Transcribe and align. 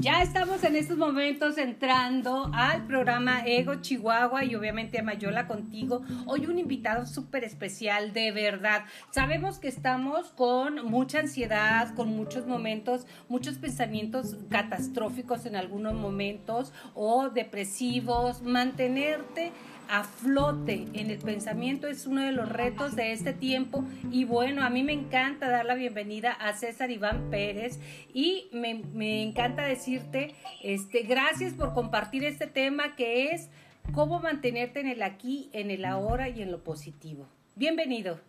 Ya 0.00 0.22
estamos 0.22 0.62
en 0.62 0.76
estos 0.76 0.96
momentos 0.96 1.58
entrando 1.58 2.52
al 2.54 2.86
programa 2.86 3.44
Ego 3.44 3.76
Chihuahua 3.80 4.44
y 4.44 4.54
obviamente 4.54 5.02
Mayola 5.02 5.48
contigo. 5.48 6.02
Hoy 6.26 6.46
un 6.46 6.60
invitado 6.60 7.04
súper 7.04 7.42
especial, 7.42 8.12
de 8.12 8.30
verdad. 8.30 8.84
Sabemos 9.10 9.58
que 9.58 9.66
estamos 9.66 10.28
con 10.36 10.84
mucha 10.84 11.18
ansiedad, 11.18 11.92
con 11.96 12.10
muchos 12.10 12.46
momentos, 12.46 13.08
muchos 13.28 13.58
pensamientos 13.58 14.36
catastróficos 14.48 15.46
en 15.46 15.56
algunos 15.56 15.94
momentos 15.94 16.72
o 16.94 17.30
depresivos. 17.30 18.42
Mantenerte 18.42 19.50
a 19.88 20.04
flote 20.04 20.86
en 20.92 21.10
el 21.10 21.18
pensamiento 21.18 21.88
es 21.88 22.06
uno 22.06 22.22
de 22.22 22.32
los 22.32 22.48
retos 22.48 22.94
de 22.94 23.12
este 23.12 23.32
tiempo 23.32 23.84
y 24.10 24.24
bueno, 24.24 24.62
a 24.62 24.70
mí 24.70 24.82
me 24.82 24.92
encanta 24.92 25.48
dar 25.48 25.64
la 25.64 25.74
bienvenida 25.74 26.32
a 26.32 26.52
César 26.52 26.90
Iván 26.90 27.30
Pérez 27.30 27.78
y 28.12 28.48
me, 28.52 29.22
encanta 29.22 29.62
decirte 29.62 30.34
este, 30.62 31.02
gracias 31.02 31.54
por 31.54 31.72
compartir 31.72 32.24
este 32.24 32.46
tema 32.46 32.96
que 32.96 33.32
es 33.32 33.48
cómo 33.92 34.20
mantenerte 34.20 34.80
en 34.80 34.88
el 34.88 35.02
aquí, 35.02 35.48
en 35.52 35.70
el 35.70 35.84
ahora 35.84 36.28
y 36.28 36.42
en 36.42 36.52
lo 36.52 36.62
positivo. 36.62 37.28
Bienvenido. 37.56 38.20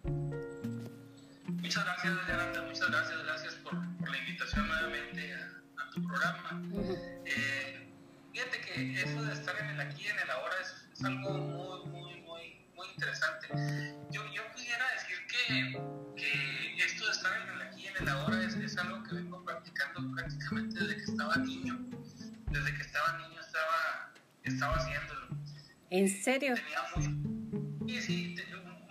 Muchas 1.62 1.84
gracias, 1.84 2.14
Yolanda. 2.28 2.62
Muchas 2.64 2.90
gracias, 2.90 3.24
gracias 3.24 3.54
por, 3.56 3.74
la 3.74 4.18
invitación 4.18 4.68
nuevamente 4.68 5.34
a, 5.34 5.90
tu 5.92 6.02
programa. 6.02 6.64
Eh, 7.26 7.88
fíjate 8.32 8.62
que 8.62 9.02
eso 9.02 9.24
de 9.24 9.34
estar 9.34 9.56
en 9.60 9.70
el 9.72 9.82
aquí, 9.82 10.08
en 10.08 10.20
el 10.20 10.30
ahora 10.32 10.56
es 10.62 10.79
es 11.00 11.06
algo 11.06 11.34
muy, 11.34 11.90
muy, 11.92 12.22
muy, 12.22 12.66
muy 12.76 12.88
interesante. 12.90 13.48
Yo, 14.12 14.22
yo 14.34 14.42
pudiera 14.54 14.86
decir 14.92 15.18
que, 15.28 15.82
que, 16.18 16.86
esto 16.86 17.06
de 17.06 17.12
estar 17.12 17.42
en 17.42 17.56
el 17.56 17.62
aquí 17.62 17.84
y 17.84 17.88
en 17.88 17.98
el 17.98 18.10
ahora 18.10 18.44
es, 18.44 18.56
es, 18.56 18.78
algo 18.78 19.02
que 19.04 19.16
vengo 19.16 19.44
practicando 19.46 20.14
prácticamente 20.14 20.78
desde 20.78 20.98
que 20.98 21.04
estaba 21.04 21.38
niño. 21.38 21.80
Desde 22.52 22.76
que 22.76 22.82
estaba 22.82 23.18
niño 23.20 23.40
estaba, 23.40 24.14
estaba 24.44 24.76
haciéndolo. 24.76 25.28
¿En 25.90 26.10
serio? 26.10 26.56
Tenía 26.56 26.84
mucho, 26.96 28.02
sí, 28.02 28.02
sí, 28.02 28.36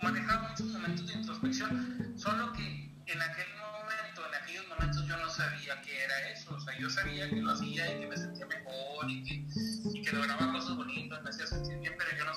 manejaba 0.01 0.49
muchos 0.49 0.67
momentos 0.67 1.07
de 1.07 1.13
introspección, 1.13 2.13
solo 2.17 2.53
que 2.53 2.89
en 3.05 3.21
aquel 3.21 3.47
momento, 3.55 4.27
en 4.27 4.35
aquellos 4.35 4.67
momentos 4.67 5.05
yo 5.07 5.17
no 5.17 5.29
sabía 5.29 5.81
qué 5.81 6.03
era 6.03 6.29
eso, 6.29 6.55
o 6.55 6.59
sea, 6.59 6.77
yo 6.77 6.89
sabía 6.89 7.29
que 7.29 7.37
lo 7.37 7.51
hacía 7.51 7.95
y 7.95 7.99
que 8.01 8.07
me 8.07 8.17
sentía 8.17 8.45
mejor 8.45 9.09
y 9.09 9.23
que, 9.23 9.45
y 9.93 10.01
que 10.01 10.11
lograba 10.11 10.51
cosas 10.51 10.75
bonitas, 10.75 11.21
me 11.23 11.29
hacía 11.29 11.47
sentir 11.47 11.68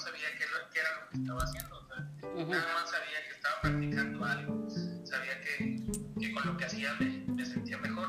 sabía 0.03 0.27
qué, 0.37 0.45
qué 0.73 0.81
era 0.81 1.01
lo 1.01 1.09
que 1.09 1.17
estaba 1.19 1.43
haciendo, 1.45 1.79
o 1.79 1.87
sea, 1.87 2.47
nada 2.47 2.75
más 2.75 2.91
sabía 2.91 3.23
que 3.25 3.35
estaba 3.35 3.61
practicando 3.61 4.25
algo, 4.25 4.69
sabía 5.05 5.41
que, 5.41 5.77
que 6.21 6.33
con 6.33 6.47
lo 6.47 6.57
que 6.57 6.65
hacía 6.65 6.95
me, 6.95 7.07
me, 7.29 7.47
sentía 7.47 7.79
mejor. 7.79 8.09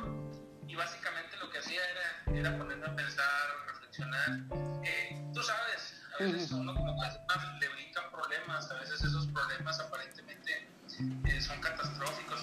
Y 0.67 0.75
básicamente 0.75 1.37
lo 1.37 1.51
que 1.51 1.59
hacía 1.59 1.81
era, 1.91 2.39
era 2.39 2.57
ponerme 2.57 2.87
a 2.87 2.95
pensar, 2.95 3.27
reflexionar, 3.67 4.41
eh, 4.83 5.23
tú 5.33 5.43
sabes, 5.43 6.01
a 6.19 6.23
veces 6.23 6.51
uno 6.51 6.73
como 6.73 6.99
que 6.99 7.59
le 7.59 7.69
brincan 7.73 8.09
problemas, 8.11 8.71
a 8.71 8.79
veces 8.79 9.03
esos 9.03 9.27
problemas 9.27 9.79
aparentemente 9.79 10.67
eh, 11.25 11.41
son 11.41 11.59
catastróficos, 11.61 12.39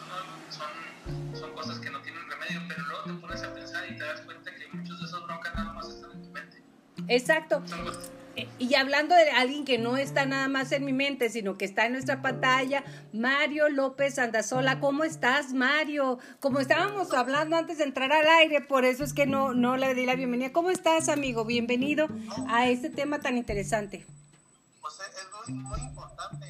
son, 0.50 1.36
son 1.36 1.52
cosas 1.54 1.80
que 1.80 1.90
no 1.90 2.00
tienen 2.02 2.22
remedio, 2.30 2.60
pero 2.68 2.84
luego 2.84 3.04
te 3.04 3.12
pones 3.14 3.42
a 3.42 3.52
pensar 3.52 3.90
y 3.90 3.96
te 3.96 4.04
das 4.04 4.20
cuenta 4.20 4.54
que 4.54 4.68
muchos 4.68 5.00
de 5.00 5.06
esos 5.06 5.26
broncas 5.26 5.54
nada 5.56 5.72
más 5.72 5.88
están 5.88 6.12
en 6.12 6.22
tu 6.22 6.30
mente. 6.30 6.62
Exacto. 7.08 7.62
Eh, 7.66 8.19
y 8.58 8.74
hablando 8.74 9.14
de 9.14 9.30
alguien 9.30 9.64
que 9.64 9.78
no 9.78 9.96
está 9.96 10.24
nada 10.24 10.48
más 10.48 10.72
en 10.72 10.84
mi 10.84 10.92
mente, 10.92 11.30
sino 11.30 11.58
que 11.58 11.64
está 11.64 11.86
en 11.86 11.92
nuestra 11.92 12.22
pantalla, 12.22 12.84
Mario 13.12 13.68
López 13.68 14.18
Andazola, 14.18 14.80
¿cómo 14.80 15.04
estás, 15.04 15.52
Mario? 15.52 16.18
Como 16.38 16.60
estábamos 16.60 17.12
hablando 17.12 17.56
antes 17.56 17.78
de 17.78 17.84
entrar 17.84 18.12
al 18.12 18.26
aire, 18.40 18.60
por 18.60 18.84
eso 18.84 19.04
es 19.04 19.12
que 19.12 19.26
no, 19.26 19.52
no 19.54 19.76
le 19.76 19.94
di 19.94 20.06
la 20.06 20.14
bienvenida. 20.14 20.52
¿Cómo 20.52 20.70
estás, 20.70 21.08
amigo? 21.08 21.44
Bienvenido 21.44 22.08
a 22.48 22.68
este 22.68 22.90
tema 22.90 23.20
tan 23.20 23.36
interesante. 23.36 24.06
Pues 24.80 24.94
es 25.00 25.52
muy, 25.52 25.62
muy 25.62 25.80
importante 25.80 26.46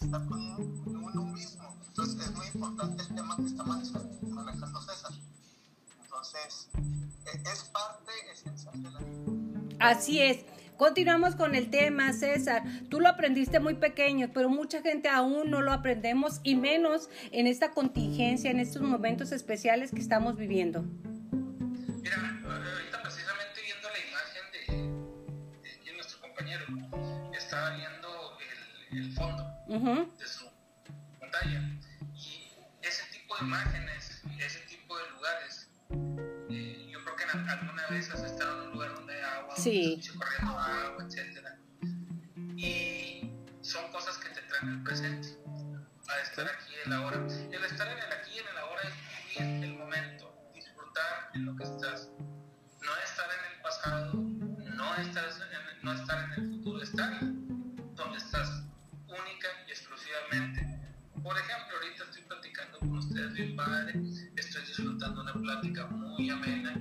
estar 0.00 0.26
con 0.26 0.40
uno 0.40 1.22
mismo. 1.32 1.74
Entonces 1.88 2.26
es 2.26 2.32
muy 2.32 2.46
importante 2.46 3.02
el 3.02 3.14
tema 3.14 3.36
que 3.36 3.46
está 3.46 3.64
manejando 3.64 4.82
César. 4.82 5.12
Entonces 6.02 6.68
e, 6.74 7.50
es 7.52 7.64
parte 7.64 8.12
esencial 8.32 8.82
de 8.82 8.90
la 8.90 8.98
vida. 8.98 9.63
Así 9.84 10.18
es. 10.22 10.38
Continuamos 10.78 11.36
con 11.36 11.54
el 11.54 11.68
tema, 11.68 12.14
César. 12.14 12.62
Tú 12.88 13.00
lo 13.00 13.08
aprendiste 13.10 13.60
muy 13.60 13.74
pequeño, 13.74 14.30
pero 14.32 14.48
mucha 14.48 14.80
gente 14.80 15.10
aún 15.10 15.50
no 15.50 15.60
lo 15.60 15.72
aprendemos 15.72 16.40
y 16.42 16.56
menos 16.56 17.10
en 17.32 17.46
esta 17.46 17.72
contingencia, 17.72 18.50
en 18.50 18.60
estos 18.60 18.80
momentos 18.80 19.30
especiales 19.30 19.90
que 19.90 20.00
estamos 20.00 20.36
viviendo. 20.36 20.82
Mira, 20.82 22.16
ahorita 22.16 23.02
precisamente 23.02 23.60
viendo 23.62 23.88
la 23.90 23.98
imagen 24.08 24.42
de, 25.62 25.84
de, 25.84 25.92
nuestro 25.94 26.18
compañero, 26.22 26.64
estaba 27.36 27.76
viendo 27.76 28.38
el, 28.90 28.98
el 28.98 29.12
fondo 29.12 29.44
de 30.18 30.26
su 30.26 30.46
pantalla. 31.20 31.60
Y 32.16 32.48
ese 32.80 33.02
tipo 33.12 33.36
de 33.36 33.44
imágenes, 33.44 34.22
ese 34.38 34.60
tipo 34.60 34.96
de 34.96 35.10
lugares, 35.10 35.68
eh, 36.48 36.88
yo 36.90 37.04
creo 37.04 37.16
que 37.16 37.24
alguna 37.50 37.86
vez 37.90 38.10
has 38.10 38.22
estado 38.22 38.62
en 38.62 38.68
un 38.68 38.72
lugar 38.72 38.93
sí. 39.56 40.00
corriendo 40.16 40.58
agua, 40.58 41.04
etc. 41.04 41.48
Y 42.56 43.30
son 43.62 43.90
cosas 43.92 44.18
que 44.18 44.28
te 44.30 44.42
traen 44.42 44.68
el 44.68 44.82
presente, 44.82 45.28
a 46.08 46.20
estar 46.22 46.46
aquí 46.46 46.72
en 46.84 46.90
la 46.90 47.06
hora. 47.06 47.16
El 47.16 47.64
estar 47.64 47.88
en 47.88 47.98
el 47.98 48.12
aquí 48.12 48.32
y 48.34 48.38
en 48.38 48.48
el 48.48 48.58
ahora 48.58 48.82
es 48.82 49.38
vivir 49.38 49.64
el 49.64 49.78
momento, 49.78 50.50
disfrutar 50.54 51.30
en 51.34 51.46
lo 51.46 51.56
que 51.56 51.64
estás. 51.64 52.08
No 52.82 52.90
estar 53.02 53.26
en 53.30 53.54
el 53.54 53.62
pasado, 53.62 54.12
no 54.14 54.94
estar 54.96 55.24
en, 55.24 55.84
no 55.84 55.92
estar 55.92 56.24
en 56.24 56.32
el 56.32 56.50
futuro, 56.50 56.82
estar 56.82 57.20
donde 57.20 58.18
estás 58.18 58.64
única 59.08 59.48
y 59.66 59.70
exclusivamente. 59.70 60.74
Por 61.22 61.38
ejemplo, 61.38 61.76
ahorita 61.76 62.04
estoy 62.04 62.22
platicando 62.22 62.78
con 62.80 62.98
ustedes 62.98 63.32
bien 63.32 63.56
padre, 63.56 63.94
estoy 64.36 64.62
disfrutando 64.66 65.22
una 65.22 65.32
plática 65.32 65.86
muy 65.86 66.28
amena. 66.28 66.74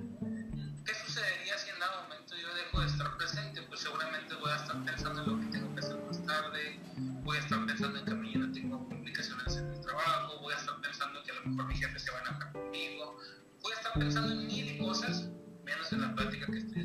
Momento 2.14 2.36
yo 2.36 2.54
dejo 2.54 2.82
de 2.82 2.88
estar 2.88 3.18
presente? 3.18 3.62
Pues 3.64 3.80
seguramente 3.82 4.36
voy 4.36 4.52
a 4.52 4.56
estar 4.56 4.86
pensando 4.86 5.24
en 5.24 5.30
lo 5.30 5.40
que 5.40 5.46
tengo 5.48 5.74
que 5.74 5.80
hacer 5.80 5.98
más 6.06 6.26
tarde, 6.26 6.80
voy 7.24 7.38
a 7.38 7.40
estar 7.40 7.66
pensando 7.66 8.00
en 8.00 8.06
que 8.06 8.14
mañana 8.14 8.52
tengo 8.54 8.88
complicaciones 8.88 9.58
en 9.58 9.70
el 9.70 9.82
trabajo, 9.82 10.40
voy 10.42 10.54
a 10.54 10.58
estar 10.58 10.80
pensando 10.82 11.24
que 11.24 11.32
a 11.32 11.36
lo 11.36 11.46
mejor 11.46 11.66
mi 11.68 11.76
jefe 11.76 12.00
se 12.00 12.12
va 12.12 12.18
a 12.18 12.22
enojar 12.22 12.52
conmigo, 12.52 13.18
voy 13.62 13.72
a 13.72 13.76
estar 13.76 13.94
pensando 13.94 14.32
en 14.34 14.48
mil 14.48 14.78
cosas, 14.78 15.30
menos 15.64 15.92
en 15.92 16.02
la 16.02 16.16
plática 16.16 16.46
que 16.48 16.58
estoy 16.58 16.82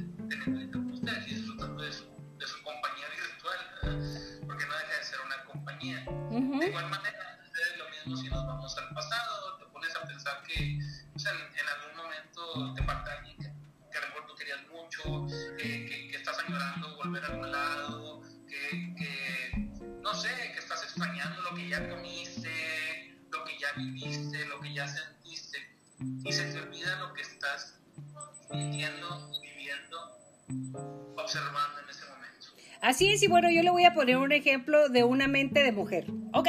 Así 32.98 33.12
es, 33.12 33.28
bueno, 33.28 33.48
yo 33.48 33.62
le 33.62 33.70
voy 33.70 33.84
a 33.84 33.94
poner 33.94 34.16
un 34.16 34.32
ejemplo 34.32 34.88
de 34.88 35.04
una 35.04 35.28
mente 35.28 35.62
de 35.62 35.70
mujer. 35.70 36.06
Ok, 36.32 36.48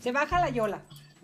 se 0.00 0.12
baja 0.12 0.38
la 0.38 0.48
yola, 0.48 0.80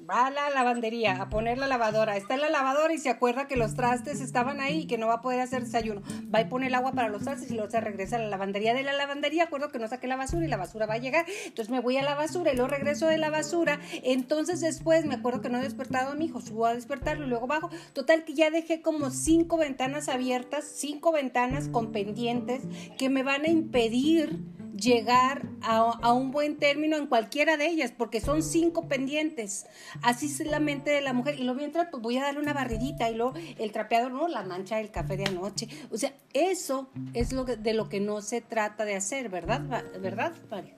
va 0.08 0.26
a 0.26 0.30
la 0.30 0.48
lavandería 0.50 1.20
a 1.20 1.28
poner 1.28 1.58
la 1.58 1.66
lavadora, 1.66 2.16
está 2.16 2.34
en 2.34 2.40
la 2.40 2.48
lavadora 2.48 2.94
y 2.94 2.98
se 2.98 3.10
acuerda 3.10 3.46
que 3.46 3.56
los 3.56 3.74
trastes 3.74 4.20
estaban 4.20 4.60
ahí 4.60 4.80
y 4.80 4.86
que 4.86 4.96
no 4.96 5.06
va 5.06 5.14
a 5.14 5.20
poder 5.20 5.40
hacer 5.40 5.64
desayuno. 5.64 6.02
Va 6.34 6.40
y 6.40 6.46
pone 6.46 6.68
el 6.68 6.74
agua 6.74 6.92
para 6.92 7.08
los 7.08 7.22
trastes 7.22 7.50
y 7.50 7.54
luego 7.54 7.70
se 7.70 7.80
regresa 7.80 8.16
a 8.16 8.20
la 8.20 8.28
lavandería. 8.28 8.72
De 8.72 8.82
la 8.82 8.94
lavandería, 8.94 9.44
acuerdo 9.44 9.68
que 9.68 9.78
no 9.78 9.86
saqué 9.86 10.06
la 10.06 10.16
basura 10.16 10.46
y 10.46 10.48
la 10.48 10.56
basura 10.56 10.86
va 10.86 10.94
a 10.94 10.98
llegar. 10.98 11.26
Entonces 11.44 11.70
me 11.70 11.80
voy 11.80 11.98
a 11.98 12.02
la 12.02 12.14
basura 12.14 12.52
y 12.52 12.56
luego 12.56 12.70
regreso 12.70 13.06
de 13.06 13.18
la 13.18 13.30
basura. 13.30 13.80
Entonces 14.02 14.60
después 14.60 15.04
me 15.04 15.16
acuerdo 15.16 15.42
que 15.42 15.50
no 15.50 15.58
he 15.58 15.62
despertado 15.62 16.12
a 16.12 16.14
mi 16.14 16.26
hijo, 16.26 16.40
subo 16.40 16.66
a 16.66 16.74
despertarlo 16.74 17.26
y 17.26 17.28
luego 17.28 17.46
bajo. 17.46 17.68
Total 17.92 18.24
que 18.24 18.34
ya 18.34 18.50
dejé 18.50 18.80
como 18.80 19.10
cinco 19.10 19.58
ventanas 19.58 20.08
abiertas, 20.08 20.64
cinco 20.64 21.12
ventanas 21.12 21.68
con 21.68 21.92
pendientes 21.92 22.62
que 22.96 23.10
me 23.10 23.22
van 23.22 23.44
a 23.44 23.48
impedir 23.48 24.38
llegar 24.78 25.48
a, 25.62 26.12
un 26.12 26.30
buen 26.30 26.56
término 26.56 26.96
en 26.96 27.06
cualquiera 27.06 27.56
de 27.56 27.66
ellas, 27.66 27.92
porque 27.96 28.20
son 28.20 28.42
cinco 28.42 28.88
pendientes. 28.88 29.66
Así 30.02 30.26
es 30.26 30.40
la 30.46 30.60
mente 30.60 30.90
de 30.90 31.00
la 31.00 31.12
mujer. 31.12 31.38
Y 31.38 31.44
lo 31.44 31.54
mientras, 31.54 31.88
pues 31.90 32.02
voy 32.02 32.18
a 32.18 32.22
darle 32.22 32.40
una 32.40 32.52
barridita 32.52 33.10
y 33.10 33.14
luego 33.14 33.34
el 33.58 33.72
trapeador, 33.72 34.12
no, 34.12 34.28
la 34.28 34.42
mancha 34.42 34.76
del 34.76 34.90
café 34.90 35.16
de 35.16 35.24
anoche. 35.24 35.68
O 35.90 35.96
sea, 35.96 36.12
eso 36.32 36.90
es 37.14 37.32
lo 37.32 37.44
de 37.44 37.74
lo 37.74 37.88
que 37.88 38.00
no 38.00 38.20
se 38.20 38.40
trata 38.40 38.84
de 38.84 38.96
hacer, 38.96 39.28
¿verdad? 39.28 39.60
¿Verdad, 40.00 40.32
Mario? 40.50 40.74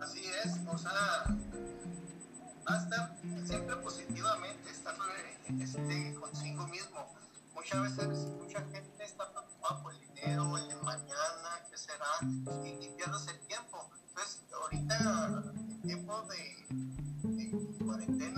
Así 0.00 0.22
es, 0.44 0.58
o 0.66 0.78
sea, 0.78 0.90
a 2.66 2.76
estar 2.76 3.16
siempre 3.44 3.76
positivamente, 3.76 4.70
estar 4.70 4.94
este, 5.60 6.14
consigo 6.14 6.66
mismo. 6.68 7.06
Muchas 7.54 7.82
veces 7.82 8.26
mucha 8.38 8.60
gente 8.60 9.04
está 9.04 9.30
preocupada 9.30 9.82
por 9.82 9.92
el 9.92 10.00
dinero, 10.00 10.56
el 10.56 10.68
de 10.68 10.76
mañana, 10.76 11.60
qué 11.70 11.76
será, 11.76 12.06
y, 12.64 12.68
y 12.84 12.90
pierdes 12.96 13.28
el 13.28 13.38
tiempo. 13.46 13.90
Entonces, 14.08 14.42
ahorita, 14.52 15.42
en 15.68 15.82
tiempo 15.82 16.22
de, 16.22 16.59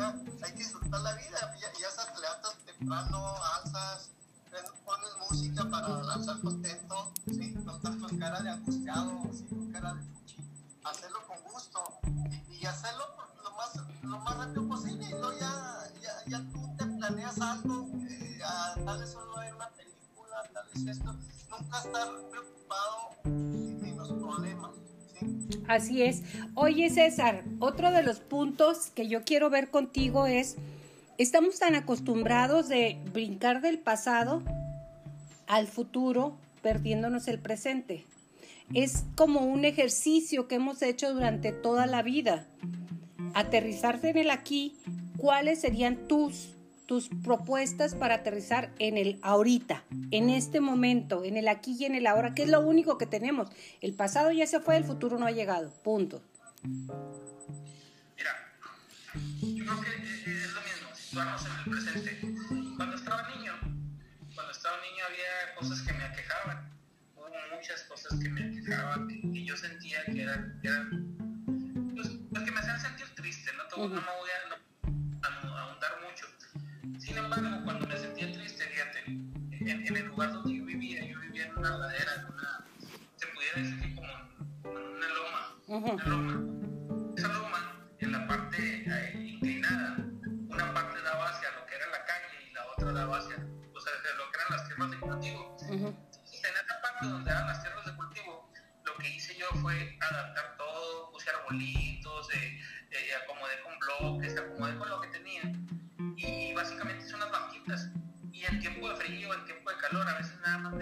cuarentena, 0.02 0.46
hay 0.46 0.52
que 0.52 0.58
disfrutar 0.58 1.00
la 1.00 1.14
vida. 1.14 1.54
Ya, 1.60 1.72
ya 1.78 1.90
se 1.90 2.20
levantas 2.20 2.56
temprano, 2.64 3.34
alzas, 3.56 4.10
pones 4.84 5.10
música 5.30 5.68
para 5.70 5.88
lanzar 6.02 6.40
contento, 6.40 7.12
¿sí? 7.26 7.54
no 7.64 7.76
estás 7.76 7.96
con 7.96 8.18
cara 8.18 8.42
de 8.42 8.50
angustiado, 8.50 9.22
¿sí? 9.32 9.46
con 9.48 9.72
cara 9.72 9.94
de 9.94 10.02
hacerlo 10.84 11.18
con 11.26 11.52
gusto 11.52 11.80
y, 12.50 12.66
hacerlo 12.66 13.04
lo 13.42 13.50
más, 13.52 13.76
lo 14.02 14.18
más 14.18 14.36
rápido 14.36 14.68
posible. 14.68 15.04
Y 15.06 15.10
luego 15.10 15.32
ya, 15.38 15.90
ya, 16.26 16.38
tú 16.52 16.76
te 16.76 16.84
planeas 16.84 17.40
algo, 17.40 17.88
eh, 18.08 18.40
tal 18.84 18.98
vez 19.00 19.10
solo 19.10 19.36
ver 19.38 19.54
una 19.54 19.68
película, 19.70 20.42
tal 20.52 20.66
vez 20.68 20.96
esto, 20.96 21.12
nunca 21.50 21.78
estar 21.78 22.08
preocupado 22.30 23.10
en 23.24 23.96
los 23.96 24.08
problemas. 24.08 24.91
¿Sí? 25.22 25.60
Así 25.68 26.02
es. 26.02 26.22
Oye 26.54 26.90
César, 26.90 27.44
otro 27.58 27.90
de 27.90 28.02
los 28.02 28.20
puntos 28.20 28.90
que 28.94 29.08
yo 29.08 29.22
quiero 29.24 29.50
ver 29.50 29.70
contigo 29.70 30.26
es, 30.26 30.56
estamos 31.18 31.58
tan 31.58 31.74
acostumbrados 31.74 32.68
de 32.68 32.98
brincar 33.12 33.60
del 33.60 33.78
pasado 33.78 34.42
al 35.46 35.66
futuro, 35.66 36.36
perdiéndonos 36.62 37.28
el 37.28 37.38
presente 37.38 38.04
es 38.74 39.04
como 39.16 39.40
un 39.40 39.64
ejercicio 39.64 40.48
que 40.48 40.56
hemos 40.56 40.82
hecho 40.82 41.12
durante 41.12 41.52
toda 41.52 41.86
la 41.86 42.02
vida. 42.02 42.46
Aterrizarse 43.34 44.10
en 44.10 44.18
el 44.18 44.30
aquí, 44.30 44.76
¿cuáles 45.18 45.60
serían 45.60 46.08
tus, 46.08 46.56
tus 46.86 47.08
propuestas 47.08 47.94
para 47.94 48.16
aterrizar 48.16 48.72
en 48.78 48.96
el 48.96 49.18
ahorita, 49.22 49.84
en 50.10 50.30
este 50.30 50.60
momento, 50.60 51.24
en 51.24 51.36
el 51.36 51.48
aquí 51.48 51.76
y 51.78 51.84
en 51.84 51.94
el 51.94 52.06
ahora, 52.06 52.34
que 52.34 52.42
es 52.42 52.48
lo 52.48 52.60
único 52.60 52.98
que 52.98 53.06
tenemos? 53.06 53.48
El 53.80 53.94
pasado 53.94 54.30
ya 54.32 54.46
se 54.46 54.60
fue, 54.60 54.76
el 54.76 54.84
futuro 54.84 55.18
no 55.18 55.26
ha 55.26 55.30
llegado. 55.30 55.70
Punto. 55.82 56.22
Mira, 56.62 58.36
yo 59.40 59.64
creo 59.64 59.80
que 59.80 60.32
es 60.32 60.52
lo 60.52 60.60
mismo, 60.60 60.94
situarnos 60.94 61.46
en 61.46 61.52
el 61.52 61.64
presente. 61.70 62.20
Cuando 62.76 62.96
estaba 62.96 63.28
niño, 63.36 63.52
cuando 64.34 64.52
estaba 64.52 64.76
niño 64.78 65.04
había 65.06 65.54
cosas 65.58 65.82
que 65.82 65.92
me 65.92 66.04
aquejaban 66.04 66.72
muchas 67.62 67.82
cosas 67.84 68.18
que 68.18 68.28
me 68.28 68.50
quejaban, 68.50 69.06
que, 69.06 69.44
yo 69.44 69.56
sentía 69.56 70.04
que 70.06 70.22
eran, 70.22 70.58
que, 70.60 70.68
eran 70.68 71.14
pues, 71.94 72.08
que 72.08 72.50
me 72.50 72.58
hacían 72.58 72.80
sentir 72.80 73.06
triste, 73.14 73.52
no, 73.56 73.68
Todo, 73.68 73.88
no 73.88 73.94
me 73.94 74.00
voy 74.00 74.30
a, 74.30 74.48
mucho. 74.48 74.61
Cuando 77.34 77.86
me 77.86 77.96
sentía 77.96 78.30
triste, 78.30 78.62
fíjate, 78.62 79.04
en, 79.06 79.86
en, 79.86 79.96
el 79.96 80.06
lugar 80.08 80.34
donde 80.34 80.54
yo 80.54 80.66
vivía, 80.66 81.02
yo 81.06 81.18
vivía 81.18 81.46
en 81.46 81.56
una 81.56 81.78
ladera, 81.78 82.12
en 82.18 82.34
una, 82.34 82.66
se 83.16 83.26
pudiera 83.28 83.56
decir 83.56 83.80
que 83.80 83.94
como 83.94 84.78
en 84.78 84.96
una 84.96 85.08
loma, 85.08 85.96
una 85.96 86.04
loma. 86.04 86.61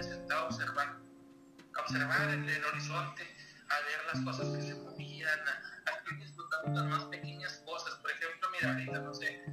Me 0.09 0.35
a 0.35 0.45
observar. 0.45 0.97
A 1.77 1.81
observar 1.83 2.29
el, 2.31 2.49
el 2.49 2.65
horizonte, 2.65 3.23
a 3.69 3.77
ver 3.81 4.15
las 4.15 4.25
cosas 4.25 4.57
que 4.57 4.63
se 4.63 4.75
movían, 4.75 5.39
a, 5.47 5.91
a 5.91 6.17
disfrutar 6.17 6.69
las 6.75 6.85
más 6.85 7.05
pequeñas 7.05 7.63
cosas. 7.65 7.95
Por 7.97 8.11
ejemplo, 8.11 8.49
mira, 8.53 8.73
ahorita, 8.73 8.99
no 9.01 9.15
sé, 9.15 9.45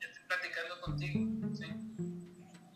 estoy 0.00 0.24
platicando 0.28 0.80
contigo, 0.80 1.54
¿sí? 1.54 1.66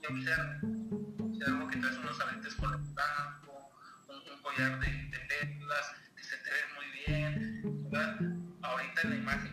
Y 0.01 0.07
observo 0.07 0.79
observo 1.21 1.69
que 1.69 1.77
traes 1.79 1.97
unos 1.99 2.21
aretes 2.21 2.55
color 2.57 2.81
blanco, 2.95 3.71
un, 4.09 4.33
un 4.33 4.43
collar 4.43 4.81
de, 4.81 4.87
de, 4.87 5.19
perlas, 5.29 5.95
que 6.17 6.25
se 6.25 6.37
te 6.37 6.51
ve 6.51 6.61
muy 6.75 6.87
bien. 7.07 7.89
Ahorita 8.63 9.03
en 9.03 9.11
la 9.11 9.17
imagen 9.17 9.48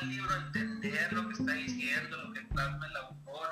buen 0.00 0.10
libro, 0.10 0.36
entender 0.36 1.12
lo 1.12 1.28
que 1.28 1.34
está 1.34 1.52
diciendo, 1.52 2.16
lo 2.16 2.32
que 2.32 2.40
plasma 2.42 2.86
el 2.86 2.96
autor, 2.96 3.48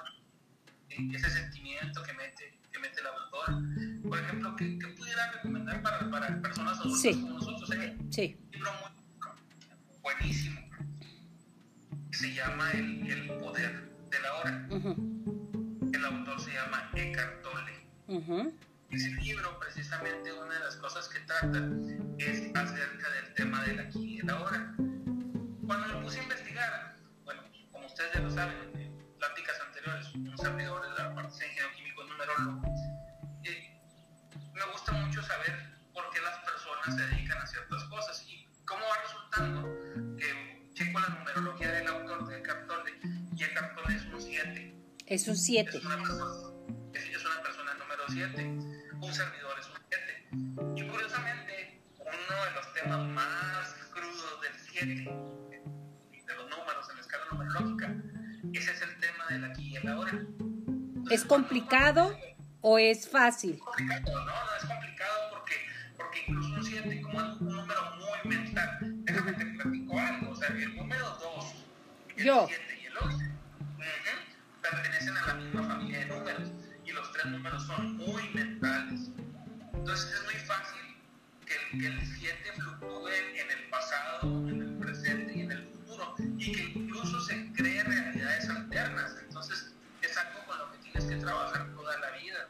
ese 0.88 1.30
sentimiento 1.30 2.02
que 2.02 2.12
mete, 2.14 2.58
que 2.72 2.78
mete 2.78 3.00
el 3.00 3.06
autor. 3.06 4.08
Por 4.08 4.18
ejemplo, 4.18 4.56
¿qué, 4.56 4.78
qué 4.78 4.88
pudiera 4.88 5.32
recomendar 5.32 5.82
para, 5.82 6.10
para 6.10 6.40
personas 6.40 6.78
adultas 6.80 7.00
sí. 7.00 7.12
como 7.12 7.34
nosotros? 7.34 7.70
Sí. 8.10 8.36
un 8.44 8.50
libro 8.50 8.70
muy 8.80 9.98
buenísimo 10.02 10.58
se 12.10 12.34
llama 12.34 12.72
El, 12.72 13.08
el 13.08 13.28
Poder 13.38 13.92
de 14.10 14.20
la 14.20 14.34
Hora. 14.34 14.66
Uh 14.70 14.76
-huh. 14.76 15.94
El 15.94 16.04
autor 16.04 16.40
se 16.40 16.52
llama 16.52 16.90
Eckhart 16.94 17.42
Tolle. 17.42 17.86
Uh 18.08 18.20
-huh. 18.20 18.52
Ese 18.90 19.10
libro, 19.22 19.58
precisamente, 19.60 20.32
una 20.32 20.54
de 20.54 20.60
las 20.60 20.76
cosas 20.76 21.08
que 21.08 21.20
trata 21.20 21.58
es 22.18 22.50
acerca 22.56 23.10
del 23.10 23.34
tema 23.34 23.62
del 23.66 23.78
aquí 23.80 24.14
y 24.14 24.18
el 24.18 24.30
ahora. 24.30 24.74
Saben, 28.38 28.70
en 28.78 29.18
pláticas 29.18 29.60
anteriores, 29.60 30.14
un 30.14 30.38
servidor 30.38 30.80
de 30.82 31.02
la 31.02 31.12
parte 31.12 31.38
de 31.38 31.46
ingeniero 31.46 31.70
químico 31.74 32.04
numerólogo, 32.04 32.62
eh, 33.42 33.80
me 34.54 34.64
gusta 34.72 34.92
mucho 34.92 35.22
saber 35.22 35.54
por 35.92 36.08
qué 36.10 36.20
las 36.20 36.38
personas 36.38 36.94
se 36.94 37.06
dedican 37.14 37.38
a 37.38 37.46
ciertas 37.48 37.82
cosas 37.84 38.24
y 38.28 38.48
cómo 38.64 38.82
va 38.86 38.96
resultando 39.02 40.16
que 40.16 40.70
checo 40.72 41.00
la 41.00 41.08
numerología 41.08 41.72
del 41.72 41.88
autor 41.88 42.28
de 42.28 42.38
Eckhart 42.38 42.68
Tolle 42.68 42.92
y 43.34 43.42
Eckhart 43.42 43.74
Tolle 43.74 43.96
es 43.96 44.04
un 44.04 44.22
7. 44.22 44.74
Es 45.06 45.26
un 45.26 45.36
7. 45.36 45.76
Es 45.76 45.84
una 45.84 45.96
persona, 45.96 46.34
es 46.94 47.24
una 47.24 47.42
persona 47.42 47.74
número 47.74 48.02
7 48.08 48.78
un 49.00 49.14
servidor 49.14 49.58
es 49.58 49.66
un 49.66 49.78
7. 49.88 50.76
Y 50.76 50.88
curiosamente, 50.88 51.82
uno 51.98 52.44
de 52.44 52.50
los 52.54 52.74
temas 52.74 53.08
más 53.08 53.74
crudos 53.92 54.40
del 54.42 54.52
7, 54.70 55.27
del 59.40 59.50
aquí 59.50 59.68
y 59.68 59.76
el 59.76 59.88
ahora. 59.88 60.10
Entonces, 60.10 61.20
¿Es 61.20 61.24
complicado 61.24 62.18
o 62.60 62.78
es 62.78 63.08
fácil? 63.08 63.54
Es 63.54 63.60
complicado, 63.60 64.24
no, 64.24 64.24
no 64.24 64.56
es 64.60 64.64
complicado 64.64 65.30
porque, 65.30 65.54
porque 65.96 66.24
incluso 66.26 66.54
un 66.54 66.64
7 66.64 67.00
como 67.02 67.18
un 67.18 67.56
número 67.56 67.80
muy 67.96 68.36
mental. 68.36 68.78
Déjame 69.04 69.32
te 69.32 69.44
platico 69.46 69.98
algo, 69.98 70.30
o 70.30 70.36
sea, 70.36 70.48
el 70.48 70.76
número 70.76 71.08
2, 71.20 71.54
el 72.16 72.24
Yo. 72.24 72.46
7 72.48 72.78
y 72.82 72.86
el 72.86 72.96
11, 72.96 73.16
uh 73.16 73.28
-huh, 73.28 74.70
pertenecen 74.70 75.16
a 75.16 75.26
la 75.26 75.34
misma 75.34 75.62
familia 75.62 75.98
de 76.00 76.06
números 76.06 76.52
y 76.84 76.92
los 76.92 77.12
tres 77.12 77.26
números 77.26 77.66
son 77.66 77.96
muy 77.96 78.28
mentales. 78.34 79.10
Entonces 79.72 80.12
es 80.14 80.24
muy 80.24 80.34
fácil 80.34 80.78
que 81.46 81.86
el 81.86 82.06
7 82.06 82.52
fluctúe 82.56 83.08
en 83.08 83.50
el 83.50 83.68
pasado, 83.70 84.47
trabajar 91.28 91.66
toda 91.74 91.98
la 91.98 92.10
vida. 92.12 92.48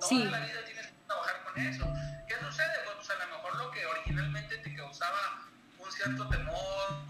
Toda 0.00 0.24
la 0.30 0.38
vida 0.38 0.64
tienes 0.64 0.86
que 0.86 0.94
trabajar 1.06 1.42
con 1.44 1.58
eso. 1.58 1.84
¿Qué 2.28 2.34
sucede? 2.44 2.76
Pues, 2.94 3.10
a 3.10 3.26
lo 3.26 3.36
mejor 3.36 3.56
lo 3.56 3.70
que 3.72 3.86
originalmente 3.86 4.58
te 4.58 4.74
causaba 4.76 5.48
un 5.78 5.90
cierto 5.90 6.28
temor, 6.28 7.02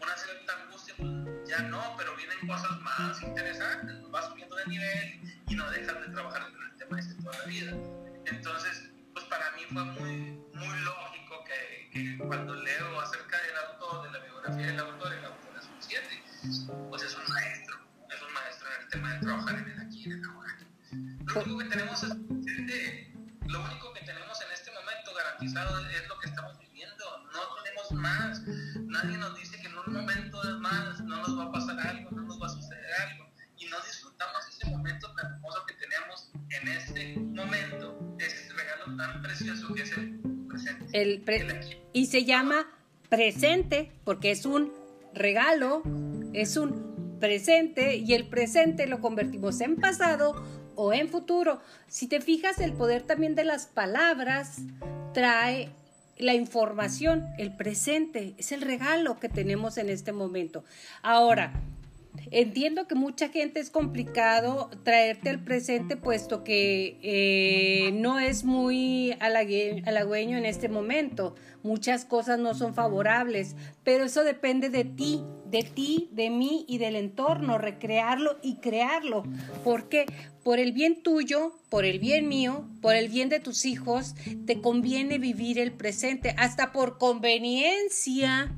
una 0.00 0.16
cierta 0.16 0.52
angustia, 0.62 0.94
pues 0.96 1.10
ya 1.48 1.60
no, 1.62 1.94
pero 1.96 2.16
vienen 2.16 2.38
cosas 2.46 2.80
más 2.80 3.22
interesantes, 3.22 4.10
vas 4.10 4.26
subiendo 4.26 4.56
de 4.56 4.66
nivel 4.66 5.20
y 5.48 5.54
no 5.54 5.70
dejas 5.70 6.00
de 6.00 6.08
trabajar 6.08 6.42
en 6.48 6.62
el 6.62 6.76
tema 6.76 6.98
este 6.98 7.14
toda 7.22 7.38
la 7.38 7.44
vida. 7.44 7.72
Entonces, 8.26 8.90
pues 9.12 9.24
para 9.26 9.50
mí 9.52 9.62
fue 9.72 9.84
muy, 9.84 10.12
muy 10.54 10.80
lógico 10.80 11.44
que, 11.44 11.90
que 11.92 12.18
cuando 12.18 12.54
leo 12.54 13.00
acerca 13.00 13.36
del 13.42 13.56
autor, 13.68 14.02
de 14.02 14.18
la 14.18 14.24
biografía 14.24 14.66
del 14.66 14.80
autor, 14.80 15.12
el 15.12 15.24
autor 15.24 15.50
es 15.56 15.66
un 15.66 15.80
7, 15.80 16.22
pues 16.88 17.02
es 17.02 17.14
un 17.14 17.32
maestro, 17.32 17.69
tema 18.90 19.14
de 19.14 19.20
trabajar 19.20 19.58
en 19.58 19.70
el 19.70 19.80
aquí 19.80 20.00
y 20.00 20.04
en 20.04 20.12
el 20.12 20.24
ahora. 20.24 20.58
Lo 20.90 21.42
único 21.42 21.58
que 21.58 21.64
tenemos 21.66 22.02
es, 22.02 22.10
lo 22.10 23.64
único 23.64 23.92
que 23.94 24.00
tenemos 24.04 24.40
en 24.42 24.52
este 24.52 24.70
momento 24.72 25.14
garantizado 25.14 25.78
es 25.88 26.08
lo 26.08 26.18
que 26.18 26.28
estamos 26.28 26.58
viviendo, 26.58 27.04
no 27.32 27.62
tenemos 27.62 27.92
más, 27.92 28.42
nadie 28.86 29.16
nos 29.16 29.36
dice 29.36 29.60
que 29.60 29.68
en 29.68 29.78
un 29.78 29.92
momento 29.92 30.42
más 30.60 31.00
no 31.00 31.16
nos 31.16 31.38
va 31.38 31.44
a 31.44 31.52
pasar 31.52 31.78
algo, 31.86 32.10
no 32.10 32.22
nos 32.22 32.42
va 32.42 32.46
a 32.46 32.50
suceder 32.50 32.92
algo, 33.08 33.30
y 33.56 33.66
no 33.66 33.76
disfrutamos 33.82 34.48
ese 34.48 34.66
momento 34.68 35.14
tan 35.14 35.34
hermoso 35.34 35.64
que 35.66 35.74
tenemos 35.74 36.30
en 36.50 36.68
este 36.68 37.16
momento, 37.16 38.16
ese 38.18 38.52
regalo 38.52 38.96
tan 38.96 39.22
precioso 39.22 39.72
que 39.72 39.82
es 39.82 39.92
el 39.96 40.20
presente. 40.48 41.00
El 41.00 41.80
y 41.92 42.06
se 42.06 42.24
llama 42.24 42.66
presente 43.08 43.92
porque 44.04 44.32
es 44.32 44.44
un 44.44 44.72
regalo, 45.14 45.82
es 46.32 46.56
un 46.56 46.89
presente 47.20 47.96
y 47.96 48.14
el 48.14 48.26
presente 48.26 48.86
lo 48.86 49.00
convertimos 49.00 49.60
en 49.60 49.76
pasado 49.76 50.34
o 50.74 50.92
en 50.92 51.08
futuro. 51.08 51.60
Si 51.86 52.08
te 52.08 52.20
fijas, 52.20 52.58
el 52.58 52.72
poder 52.72 53.02
también 53.02 53.34
de 53.34 53.44
las 53.44 53.66
palabras 53.66 54.56
trae 55.12 55.68
la 56.18 56.34
información, 56.34 57.28
el 57.38 57.54
presente, 57.56 58.34
es 58.38 58.52
el 58.52 58.62
regalo 58.62 59.18
que 59.20 59.28
tenemos 59.28 59.78
en 59.78 59.88
este 59.88 60.12
momento. 60.12 60.64
Ahora, 61.02 61.52
Entiendo 62.32 62.86
que 62.86 62.94
mucha 62.94 63.28
gente 63.28 63.58
es 63.58 63.70
complicado 63.70 64.70
traerte 64.84 65.30
al 65.30 65.42
presente 65.42 65.96
puesto 65.96 66.44
que 66.44 66.98
eh, 67.02 67.90
no 67.92 68.20
es 68.20 68.44
muy 68.44 69.16
halagüeño 69.20 70.38
en 70.38 70.46
este 70.46 70.68
momento. 70.68 71.34
Muchas 71.62 72.04
cosas 72.04 72.38
no 72.38 72.54
son 72.54 72.72
favorables, 72.72 73.56
pero 73.82 74.04
eso 74.04 74.22
depende 74.22 74.70
de 74.70 74.84
ti, 74.84 75.24
de 75.46 75.62
ti, 75.62 76.08
de 76.12 76.30
mí 76.30 76.64
y 76.68 76.78
del 76.78 76.94
entorno, 76.94 77.58
recrearlo 77.58 78.38
y 78.42 78.56
crearlo. 78.56 79.24
porque 79.64 80.06
Por 80.44 80.58
el 80.58 80.72
bien 80.72 81.02
tuyo, 81.02 81.58
por 81.68 81.84
el 81.84 81.98
bien 81.98 82.28
mío, 82.28 82.68
por 82.80 82.94
el 82.94 83.08
bien 83.08 83.28
de 83.28 83.40
tus 83.40 83.64
hijos, 83.64 84.14
te 84.46 84.60
conviene 84.60 85.18
vivir 85.18 85.58
el 85.58 85.72
presente, 85.72 86.34
hasta 86.38 86.72
por 86.72 86.96
conveniencia 86.98 88.54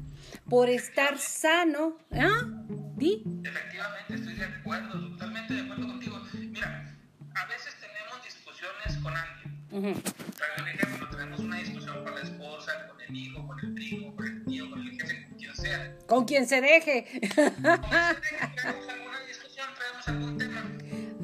por 0.49 0.69
estar 0.69 1.19
sano. 1.19 1.97
¿Ah? 2.13 2.62
¿Di? 3.03 3.25
Efectivamente, 3.43 4.15
estoy 4.15 4.35
de 4.35 4.45
acuerdo, 4.45 4.93
totalmente 5.11 5.55
de 5.55 5.61
acuerdo 5.63 5.89
contigo. 5.89 6.23
Mira, 6.35 6.95
a 7.35 7.47
veces 7.47 7.75
tenemos 7.81 8.23
discusiones 8.23 8.97
con 9.03 9.17
alguien. 9.17 9.59
Uh 9.73 9.81
-huh. 9.81 10.61
un 10.61 10.69
ejemplo, 10.69 11.09
tenemos 11.11 11.41
una 11.41 11.57
discusión 11.57 12.05
con 12.05 12.15
la 12.15 12.21
esposa, 12.21 12.87
con 12.87 13.01
el 13.01 13.17
hijo, 13.17 13.45
con 13.45 13.59
el 13.59 13.75
primo, 13.75 14.15
con 14.15 14.27
el 14.27 14.45
tío, 14.45 14.71
con 14.71 14.81
el 14.83 14.91
jefe, 14.93 15.27
con 15.27 15.37
quien 15.37 15.57
sea. 15.57 15.99
Con 16.07 16.25
quien 16.27 16.47
se 16.47 16.61
deje. 16.61 17.03
Con 17.03 17.11
quien 17.11 17.31
se 17.35 17.41
deje, 17.41 17.61
traemos 18.63 18.89
alguna 18.89 19.21
discusión, 19.27 19.67
traemos 19.79 20.09
algún 20.09 20.39
tema. 20.39 20.63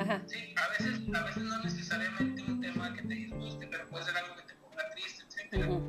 Ajá. 0.00 0.22
Sí, 0.26 0.54
a 0.56 0.68
veces, 0.70 1.00
a 1.14 1.22
veces 1.26 1.42
no 1.44 1.62
necesariamente 1.62 2.42
un 2.42 2.60
tema 2.60 2.92
que 2.92 3.02
te 3.02 3.14
disguste, 3.14 3.68
pero 3.68 3.88
puede 3.88 4.04
ser 4.04 4.16
algo 4.16 4.34
que 4.34 4.42
te 4.42 4.54
ponga 4.54 4.90
triste, 4.96 5.22
etc. 5.22 5.68
Uh 5.68 5.74
-huh. 5.74 5.87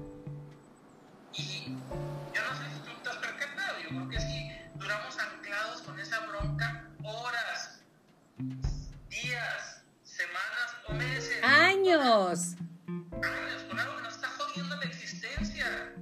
Años. 12.10 12.56
Años, 12.88 13.64
con 13.70 13.80
algo 13.80 13.98
que 13.98 14.02
nos 14.02 14.16
está 14.16 14.30
jodiendo 14.30 14.76
la 14.78 14.86
existencia. 14.86 15.94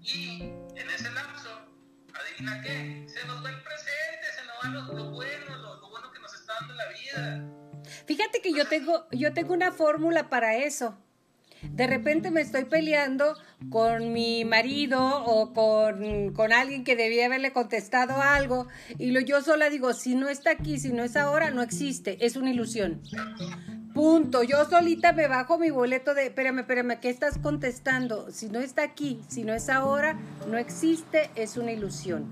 Y 0.00 0.40
en 0.40 0.90
ese 0.90 1.10
lapso, 1.12 1.50
adivina 2.14 2.62
qué, 2.62 3.06
se 3.06 3.26
nos 3.26 3.44
va 3.44 3.50
el 3.50 3.62
presente, 3.62 4.26
se 4.34 4.46
nos 4.46 4.56
va 4.64 4.68
lo, 4.70 4.94
lo 4.94 5.10
bueno, 5.10 5.58
lo, 5.58 5.80
lo, 5.80 5.90
bueno 5.90 6.10
que 6.10 6.20
nos 6.20 6.32
está 6.32 6.54
dando 6.60 6.74
la 6.74 6.84
vida. 6.88 7.44
Fíjate 8.06 8.40
que 8.40 8.54
yo 8.54 8.66
tengo, 8.66 9.06
yo 9.10 9.34
tengo 9.34 9.52
una 9.52 9.72
fórmula 9.72 10.30
para 10.30 10.56
eso. 10.56 10.96
De 11.62 11.86
repente 11.86 12.30
me 12.30 12.40
estoy 12.40 12.64
peleando 12.64 13.36
con 13.68 14.14
mi 14.14 14.46
marido 14.46 15.22
o 15.24 15.52
con, 15.52 16.32
con, 16.32 16.52
alguien 16.52 16.84
que 16.84 16.96
debía 16.96 17.26
haberle 17.26 17.52
contestado 17.52 18.22
algo 18.22 18.68
y 18.96 19.10
lo, 19.10 19.20
yo 19.20 19.42
sola 19.42 19.68
digo, 19.68 19.92
si 19.92 20.14
no 20.14 20.30
está 20.30 20.52
aquí, 20.52 20.78
si 20.78 20.92
no 20.92 21.02
es 21.02 21.14
ahora, 21.16 21.50
no 21.50 21.60
existe, 21.60 22.24
es 22.24 22.36
una 22.36 22.50
ilusión. 22.50 23.02
Punto. 23.98 24.44
Yo 24.44 24.64
solita 24.64 25.12
me 25.12 25.26
bajo 25.26 25.58
mi 25.58 25.70
boleto 25.70 26.14
de, 26.14 26.26
espérame, 26.26 26.60
espérame, 26.60 27.00
¿qué 27.00 27.08
estás 27.08 27.36
contestando? 27.36 28.30
Si 28.30 28.48
no 28.48 28.60
está 28.60 28.84
aquí, 28.84 29.20
si 29.26 29.42
no 29.42 29.52
es 29.52 29.68
ahora, 29.68 30.16
no 30.46 30.56
existe, 30.56 31.30
es 31.34 31.56
una 31.56 31.72
ilusión. 31.72 32.24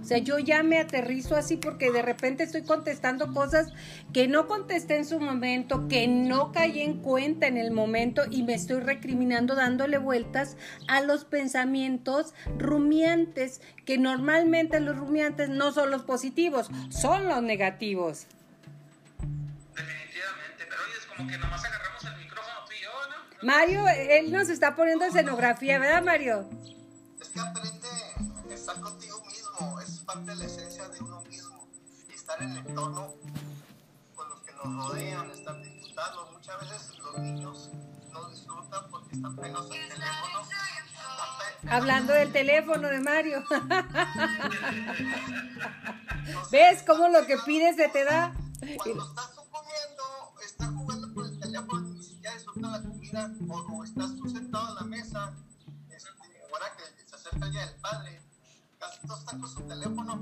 O 0.00 0.04
sea, 0.04 0.18
yo 0.18 0.38
ya 0.38 0.62
me 0.62 0.78
aterrizo 0.78 1.34
así 1.34 1.56
porque 1.56 1.90
de 1.90 2.02
repente 2.02 2.44
estoy 2.44 2.62
contestando 2.62 3.34
cosas 3.34 3.72
que 4.12 4.28
no 4.28 4.46
contesté 4.46 4.96
en 4.96 5.04
su 5.04 5.18
momento, 5.18 5.88
que 5.88 6.06
no 6.06 6.52
caí 6.52 6.82
en 6.82 6.98
cuenta 6.98 7.48
en 7.48 7.56
el 7.56 7.72
momento 7.72 8.22
y 8.30 8.44
me 8.44 8.54
estoy 8.54 8.78
recriminando 8.78 9.56
dándole 9.56 9.98
vueltas 9.98 10.56
a 10.86 11.00
los 11.00 11.24
pensamientos 11.24 12.32
rumiantes, 12.58 13.60
que 13.84 13.98
normalmente 13.98 14.78
los 14.78 14.96
rumiantes 14.96 15.48
no 15.48 15.72
son 15.72 15.90
los 15.90 16.02
positivos, 16.02 16.70
son 16.90 17.26
los 17.26 17.42
negativos. 17.42 18.28
Como 21.18 21.28
que 21.30 21.38
nomás 21.38 21.64
agarramos 21.64 22.04
el 22.04 22.16
micrófono 22.16 22.64
tú 22.64 22.72
y 22.72 22.80
yo, 22.80 22.90
¿no? 23.10 23.16
Mario, 23.42 23.88
él 23.88 24.30
nos 24.30 24.48
está 24.50 24.76
poniendo 24.76 25.04
escenografía, 25.04 25.80
¿verdad, 25.80 26.00
Mario? 26.00 26.48
Es 27.20 27.28
que 27.30 27.40
aprende 27.40 27.88
a 28.48 28.54
estar 28.54 28.80
contigo 28.80 29.20
mismo, 29.26 29.80
es 29.80 29.98
parte 30.06 30.30
de 30.30 30.36
la 30.36 30.44
esencia 30.44 30.88
de 30.88 31.00
uno 31.00 31.20
mismo. 31.22 31.68
Y 32.08 32.12
estar 32.12 32.40
en 32.40 32.52
el 32.52 32.58
entorno 32.58 33.16
con 34.14 34.28
los 34.28 34.38
que 34.42 34.52
nos 34.52 34.90
rodean, 34.90 35.28
estar 35.32 35.60
disfrutando. 35.60 36.30
Muchas 36.32 36.60
veces 36.60 36.96
los 37.00 37.18
niños 37.18 37.70
no 38.12 38.30
disfrutan 38.30 38.88
porque 38.88 39.16
están 39.16 39.34
pegados 39.34 39.72
al 39.72 39.88
teléfono. 39.88 40.46
Hablando 41.68 42.12
del 42.12 42.30
teléfono 42.32 42.86
de 42.86 43.00
Mario. 43.00 43.42
¿Ves 46.52 46.84
cómo 46.86 47.08
lo 47.08 47.26
que 47.26 47.38
pides 47.38 47.74
se 47.74 47.88
te 47.88 48.04
da? 48.04 48.32
Cuando 48.76 49.04
estás 49.04 49.37
teléfono, 51.58 51.94
ni 51.94 52.02
siquiera 52.02 52.34
disfrutas 52.34 52.70
la 52.70 52.82
comida, 52.82 53.32
o, 53.48 53.54
o, 53.54 53.84
estás 53.84 54.16
tú 54.16 54.28
sentado 54.28 54.68
en 54.68 54.74
la 54.74 54.82
mesa, 54.82 55.34
este, 55.90 56.08
ahora 56.52 56.76
que 56.76 57.06
se 57.06 57.14
acerca 57.14 57.46
el 57.46 57.52
día 57.52 57.66
del 57.66 57.80
padre, 57.80 58.22
casi 58.78 59.06
todos 59.06 59.20
están 59.20 59.40
con 59.40 59.50
su 59.50 59.62
teléfono, 59.62 60.12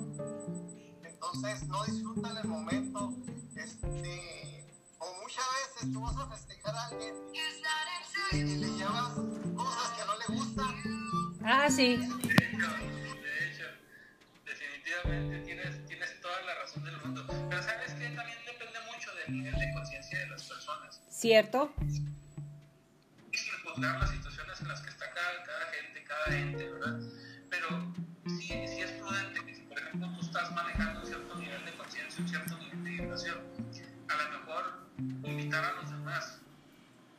entonces 1.02 1.69
no 1.69 1.85
disfrutan 1.85 2.37
el 2.38 2.49
momento, 2.49 3.12
este, 3.55 4.66
o 4.99 5.23
muchas 5.23 5.45
veces 5.75 5.93
tú 5.93 6.00
vas 6.00 6.16
a 6.16 6.26
festejar 6.28 6.75
a 6.75 6.87
alguien 6.87 7.14
y, 8.33 8.37
y 8.37 8.57
le 8.57 8.69
llevas 8.69 9.12
cosas 9.57 9.93
que 9.93 10.05
no 10.07 10.16
le 10.19 10.38
gustan. 10.40 10.75
Ah, 11.45 11.69
sí. 11.71 11.97
De 11.97 12.05
hecho, 12.05 12.69
de 13.23 13.50
hecho, 13.50 13.64
definitivamente 14.45 15.38
tienes, 15.40 15.87
tienes 15.87 16.21
toda 16.21 16.40
la 16.43 16.55
razón 16.55 16.85
del 16.85 16.97
mundo. 17.02 17.25
Pero 17.28 17.62
sabes 17.62 17.93
que 17.93 18.09
también 18.09 18.38
depende 18.47 18.78
mucho 18.90 19.14
del 19.14 19.33
nivel 19.33 19.55
de 19.55 19.73
conciencia 19.75 20.19
de 20.19 20.26
las 20.28 20.43
personas. 20.43 21.00
¿Cierto? 21.26 21.75
Sin 21.80 22.06
juzgar 23.64 23.99
las 23.99 24.11
situaciones 24.11 24.61
en 24.61 24.68
las 24.68 24.80
que 24.80 24.90
está 24.90 25.06
cada, 25.11 25.42
cada 25.42 25.66
gente, 25.73 26.04
cada 26.04 26.38
ente, 26.38 26.71
¿verdad? 26.71 27.00
Pero 27.50 27.92
sí, 28.38 28.47
sí 28.47 28.80
es 28.80 28.92
prudente 28.92 29.45
que 29.45 29.56
si, 29.56 29.62
por 29.62 29.76
ejemplo, 29.76 30.09
tú 30.14 30.25
estás 30.25 30.52
manejando 30.52 31.00
un 31.00 31.06
cierto 31.06 31.35
nivel 31.35 31.64
de 31.64 31.73
conciencia, 31.73 32.23
un 32.23 32.28
cierto 32.28 32.56
nivel 32.59 32.85
de 32.85 32.90
vibración, 32.90 33.38
a 34.09 34.23
lo 34.23 34.38
mejor 34.38 34.88
invitar 35.25 35.64
a 35.64 35.73
los 35.73 35.90
demás 35.90 36.38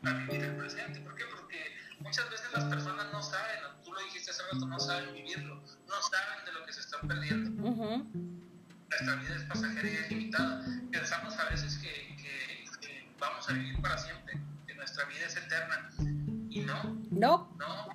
a 0.03 0.13
vivir 0.13 0.41
el 0.41 0.55
presente. 0.55 1.01
¿Por 1.01 1.13
qué? 1.15 1.25
Porque 1.29 1.75
muchas 1.99 2.29
veces 2.29 2.47
las 2.53 2.63
personas 2.63 3.11
no 3.11 3.21
saben, 3.21 3.59
tú 3.83 3.91
lo 3.91 3.99
dijiste 4.05 4.31
hace 4.31 4.43
rato, 4.53 4.65
no 4.67 4.79
saben 4.79 5.15
vivirlo, 5.15 5.55
no 5.55 6.01
saben 6.01 6.45
de 6.45 6.53
lo 6.53 6.65
que 6.65 6.71
se 6.71 6.79
están 6.79 7.05
perdiendo. 7.09 7.61
Uh 7.61 7.75
-huh. 7.75 8.37
Nuestra 8.89 9.15
vida 9.15 9.35
es 9.35 9.43
pasajera 9.43 9.89
y 9.89 9.95
es 9.95 10.09
limitada. 10.11 10.46
Vamos 13.47 13.49
a 13.49 13.53
vivir 13.53 13.81
para 13.81 13.97
siempre, 13.97 14.39
que 14.65 14.73
nuestra 14.75 15.05
vida 15.05 15.25
es 15.25 15.35
eterna. 15.37 15.89
Y 16.49 16.61
no. 16.61 16.83
No. 17.11 17.55
No. 17.57 17.89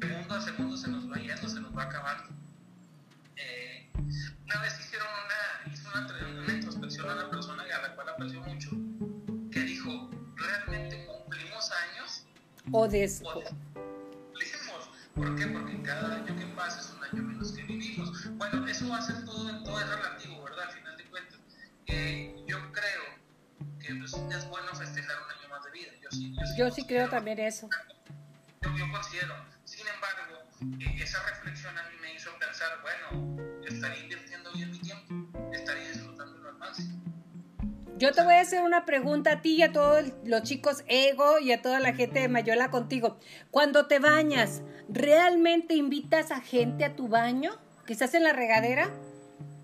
Segundo 0.00 0.34
a 0.34 0.40
segundo 0.40 0.76
se 0.76 0.88
nos 0.88 1.10
va 1.10 1.16
yendo, 1.16 1.48
se 1.48 1.60
nos 1.60 1.76
va 1.76 1.84
acabando. 1.84 2.34
Eh, 3.36 3.90
una 3.94 4.60
vez 4.60 4.78
hicieron 4.80 5.08
una, 5.08 5.72
hizo 5.72 5.88
una, 5.90 6.42
una 6.42 6.52
introspección 6.52 7.08
a 7.08 7.14
una 7.14 7.30
persona 7.30 7.62
a 7.62 7.82
la 7.82 7.94
cual 7.94 8.08
aprecio 8.10 8.40
mucho, 8.42 8.70
que 9.50 9.60
dijo, 9.60 10.10
realmente 10.36 11.06
O 12.72 12.86
des... 12.88 13.22
¿Por 15.14 15.36
qué? 15.36 15.46
Porque 15.48 15.82
cada 15.82 16.14
año 16.14 16.36
que 16.36 16.46
pasa 16.54 16.80
es 16.80 16.94
un 16.96 17.04
año 17.04 17.28
menos 17.28 17.52
que 17.52 17.62
vivimos. 17.64 18.38
Bueno, 18.38 18.66
eso 18.66 18.88
va 18.88 18.98
a 18.98 19.02
ser 19.02 19.24
todo, 19.24 19.64
todo 19.64 19.80
es 19.80 19.88
relativo, 19.88 20.42
¿verdad? 20.44 20.68
Al 20.68 20.72
final 20.72 20.96
de 20.96 21.04
cuentas. 21.06 21.40
Eh, 21.86 22.39
pues, 24.10 24.36
es 24.36 24.48
bueno 24.48 24.74
festejar 24.74 25.16
un 25.22 25.30
año 25.30 25.48
más 25.48 25.64
de 25.64 25.70
vida. 25.70 25.90
Yo 26.02 26.10
sí, 26.10 26.34
yo 26.34 26.46
sí, 26.46 26.58
yo 26.58 26.70
sí 26.70 26.86
creo 26.86 27.08
también 27.08 27.38
eso. 27.38 27.68
Yo, 28.62 28.76
yo 28.76 28.92
considero. 28.92 29.34
Sin 29.64 29.86
embargo, 29.86 30.20
eh, 30.80 31.02
esa 31.02 31.22
reflexión 31.22 31.76
a 31.78 31.82
mí 31.84 31.94
me 32.00 32.14
hizo 32.14 32.30
pensar, 32.38 32.68
bueno, 32.82 33.36
estaría 33.66 34.02
invirtiendo 34.02 34.52
bien 34.52 34.70
mi 34.70 34.78
tiempo, 34.80 35.14
estaría 35.52 35.88
disfrutando 35.88 36.48
al 36.48 36.58
máximo. 36.58 37.00
Yo 37.96 38.12
te 38.12 38.22
voy 38.22 38.34
a 38.34 38.40
hacer 38.40 38.62
una 38.62 38.86
pregunta 38.86 39.32
a 39.32 39.40
ti 39.42 39.56
y 39.56 39.62
a 39.62 39.72
todos 39.72 40.04
los 40.24 40.42
chicos 40.42 40.84
ego 40.88 41.38
y 41.38 41.52
a 41.52 41.60
toda 41.60 41.80
la 41.80 41.92
gente 41.92 42.20
de 42.20 42.28
Mayola 42.28 42.70
contigo. 42.70 43.18
Cuando 43.50 43.86
te 43.86 43.98
bañas, 43.98 44.62
¿realmente 44.88 45.74
invitas 45.74 46.30
a 46.30 46.40
gente 46.40 46.84
a 46.84 46.96
tu 46.96 47.08
baño? 47.08 47.52
¿Que 47.86 47.92
estás 47.92 48.14
en 48.14 48.24
la 48.24 48.32
regadera? 48.32 48.90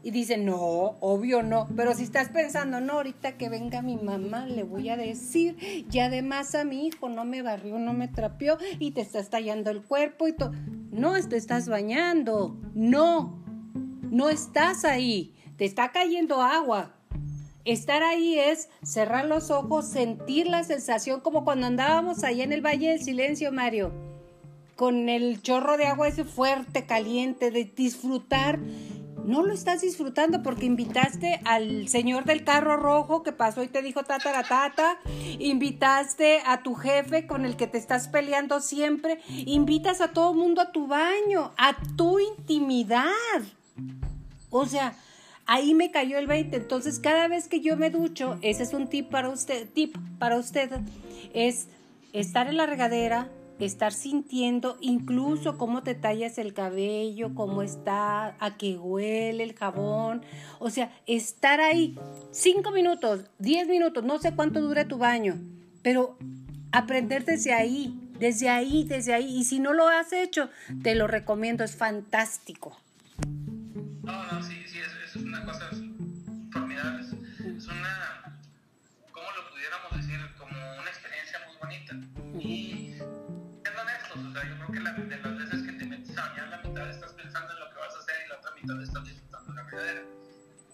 Y 0.06 0.12
dicen, 0.12 0.44
no, 0.44 0.56
obvio 1.00 1.42
no. 1.42 1.66
Pero 1.74 1.92
si 1.92 2.04
estás 2.04 2.28
pensando, 2.28 2.80
no, 2.80 2.92
ahorita 2.92 3.36
que 3.36 3.48
venga 3.48 3.82
mi 3.82 3.96
mamá, 3.96 4.46
le 4.46 4.62
voy 4.62 4.88
a 4.88 4.96
decir. 4.96 5.56
Y 5.90 5.98
además 5.98 6.54
a 6.54 6.62
mi 6.62 6.86
hijo 6.86 7.08
no 7.08 7.24
me 7.24 7.42
barrió, 7.42 7.76
no 7.80 7.92
me 7.92 8.06
trapeó 8.06 8.56
y 8.78 8.92
te 8.92 9.00
estás 9.00 9.30
tallando 9.30 9.68
el 9.68 9.82
cuerpo 9.82 10.28
y 10.28 10.32
todo. 10.32 10.52
No, 10.92 11.20
te 11.28 11.36
estás 11.36 11.68
bañando. 11.68 12.56
No, 12.72 13.42
no 14.08 14.28
estás 14.28 14.84
ahí. 14.84 15.34
Te 15.56 15.64
está 15.64 15.90
cayendo 15.90 16.40
agua. 16.40 16.94
Estar 17.64 18.04
ahí 18.04 18.38
es 18.38 18.68
cerrar 18.84 19.24
los 19.24 19.50
ojos, 19.50 19.88
sentir 19.88 20.46
la 20.46 20.62
sensación 20.62 21.20
como 21.20 21.44
cuando 21.44 21.66
andábamos 21.66 22.22
allá 22.22 22.44
en 22.44 22.52
el 22.52 22.64
Valle 22.64 22.90
del 22.90 23.02
Silencio, 23.02 23.50
Mario, 23.50 23.90
con 24.76 25.08
el 25.08 25.42
chorro 25.42 25.76
de 25.76 25.86
agua 25.86 26.06
ese 26.06 26.22
fuerte, 26.22 26.86
caliente, 26.86 27.50
de 27.50 27.64
disfrutar. 27.64 28.60
No 29.26 29.44
lo 29.44 29.52
estás 29.52 29.80
disfrutando 29.80 30.44
porque 30.44 30.66
invitaste 30.66 31.40
al 31.44 31.88
señor 31.88 32.24
del 32.24 32.44
carro 32.44 32.76
rojo 32.76 33.24
que 33.24 33.32
pasó 33.32 33.64
y 33.64 33.68
te 33.68 33.82
dijo 33.82 34.04
tata 34.04 34.44
tata, 34.44 34.98
invitaste 35.40 36.42
a 36.46 36.62
tu 36.62 36.74
jefe 36.76 37.26
con 37.26 37.44
el 37.44 37.56
que 37.56 37.66
te 37.66 37.76
estás 37.76 38.06
peleando 38.06 38.60
siempre, 38.60 39.18
invitas 39.28 40.00
a 40.00 40.12
todo 40.12 40.32
mundo 40.32 40.60
a 40.60 40.70
tu 40.70 40.86
baño, 40.86 41.52
a 41.58 41.76
tu 41.96 42.20
intimidad. 42.20 43.42
O 44.50 44.64
sea, 44.66 44.94
ahí 45.44 45.74
me 45.74 45.90
cayó 45.90 46.18
el 46.18 46.28
20. 46.28 46.56
Entonces, 46.56 47.00
cada 47.00 47.26
vez 47.26 47.48
que 47.48 47.60
yo 47.60 47.76
me 47.76 47.90
ducho, 47.90 48.38
ese 48.42 48.62
es 48.62 48.74
un 48.74 48.88
tip 48.88 49.10
para 49.10 49.28
usted, 49.28 49.68
tip 49.68 49.96
para 50.20 50.36
usted, 50.36 50.70
es 51.34 51.66
estar 52.12 52.46
en 52.46 52.56
la 52.56 52.66
regadera, 52.66 53.28
estar 53.58 53.92
sintiendo 53.92 54.76
incluso 54.80 55.56
cómo 55.56 55.82
te 55.82 55.94
tallas 55.94 56.38
el 56.38 56.52
cabello, 56.52 57.34
cómo 57.34 57.62
está, 57.62 58.36
a 58.38 58.56
qué 58.58 58.76
huele 58.76 59.42
el 59.42 59.54
jabón. 59.54 60.22
O 60.58 60.70
sea, 60.70 60.92
estar 61.06 61.60
ahí 61.60 61.98
cinco 62.32 62.70
minutos, 62.70 63.30
diez 63.38 63.66
minutos, 63.68 64.04
no 64.04 64.18
sé 64.18 64.34
cuánto 64.34 64.60
dure 64.60 64.84
tu 64.84 64.98
baño, 64.98 65.36
pero 65.82 66.18
aprender 66.72 67.24
desde 67.24 67.54
ahí, 67.54 67.98
desde 68.18 68.48
ahí, 68.48 68.84
desde 68.84 69.14
ahí. 69.14 69.38
Y 69.38 69.44
si 69.44 69.60
no 69.60 69.72
lo 69.72 69.88
has 69.88 70.12
hecho, 70.12 70.50
te 70.82 70.94
lo 70.94 71.06
recomiendo, 71.06 71.64
es 71.64 71.76
fantástico. 71.76 72.76
No, 74.02 74.32
no, 74.32 74.42
sí, 74.42 74.54
sí, 74.66 74.78
es, 74.78 75.08
es 75.08 75.16
una 75.16 75.44
cosa 75.44 75.70
formidable. 76.52 77.06
Es 77.56 77.66
una, 77.66 78.38
¿cómo 79.10 79.26
lo 79.36 79.50
pudiéramos 79.50 79.96
decir? 79.96 80.18
Como 80.38 80.52
una 80.52 80.90
experiencia 80.90 81.40
muy 81.46 81.56
bonita. 81.60 82.85
La, 84.86 84.92
de 84.92 85.16
las 85.16 85.38
veces 85.38 85.62
que 85.66 85.72
te 85.72 85.84
metes 85.84 86.16
a 86.16 86.28
bañar, 86.28 86.48
la 86.48 86.58
mitad 86.58 86.90
estás 86.90 87.12
pensando 87.12 87.52
en 87.52 87.60
lo 87.60 87.70
que 87.70 87.76
vas 87.76 87.94
a 87.94 87.98
hacer 87.98 88.14
y 88.24 88.28
la 88.28 88.36
otra 88.36 88.50
mitad 88.54 88.82
estás 88.82 89.04
disfrutando 89.04 89.52
la 89.52 89.62
verdadera. 89.64 90.02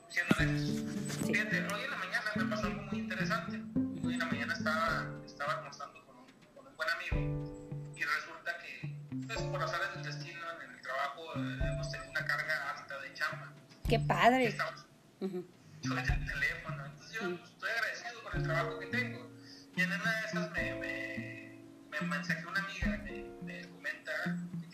Siendo 0.08 0.36
honestos. 0.38 1.26
Fíjate, 1.26 1.66
hoy 1.72 1.84
en 1.84 1.90
la 1.90 1.96
mañana 1.96 2.30
me 2.36 2.44
pasó 2.44 2.66
algo 2.66 2.82
muy 2.82 2.98
interesante. 2.98 3.62
Hoy 4.04 4.12
en 4.14 4.18
la 4.18 4.26
mañana 4.26 4.52
estaba, 4.52 5.08
estaba 5.24 5.52
almorzando 5.54 6.04
con 6.04 6.16
un, 6.16 6.26
con 6.54 6.66
un 6.66 6.76
buen 6.76 6.88
amigo 6.90 7.92
y 7.96 8.02
resulta 8.02 8.58
que, 8.58 8.94
pues, 9.26 9.40
por 9.40 9.62
áreas 9.62 9.94
del 9.94 10.02
destino, 10.02 10.40
en 10.62 10.70
el 10.70 10.80
trabajo, 10.82 11.22
eh, 11.36 11.58
hemos 11.72 11.90
tenido 11.90 12.10
una 12.10 12.24
carga 12.26 12.70
alta 12.76 12.98
de 13.00 13.14
chamba. 13.14 13.52
Qué 13.88 13.98
padre. 13.98 14.46
Estamos 14.48 14.86
uh 15.20 15.26
-huh. 15.26 15.44
el 15.84 16.26
teléfono. 16.26 16.84
Entonces 16.84 17.12
yo 17.20 17.28
estoy 17.30 17.70
agradecido 17.70 18.22
por 18.22 18.36
el 18.36 18.42
trabajo 18.42 18.78
que 18.78 18.86
tengo. 18.86 19.30
Y 19.74 19.80
en 19.80 19.92
una 19.92 20.10
de 20.12 20.26
esas 20.26 20.50
me, 20.52 20.74
me, 20.74 21.58
me 21.90 22.00
mensajé 22.06 22.46
una 22.46 22.60
amiga 22.60 23.02
me, 23.04 23.41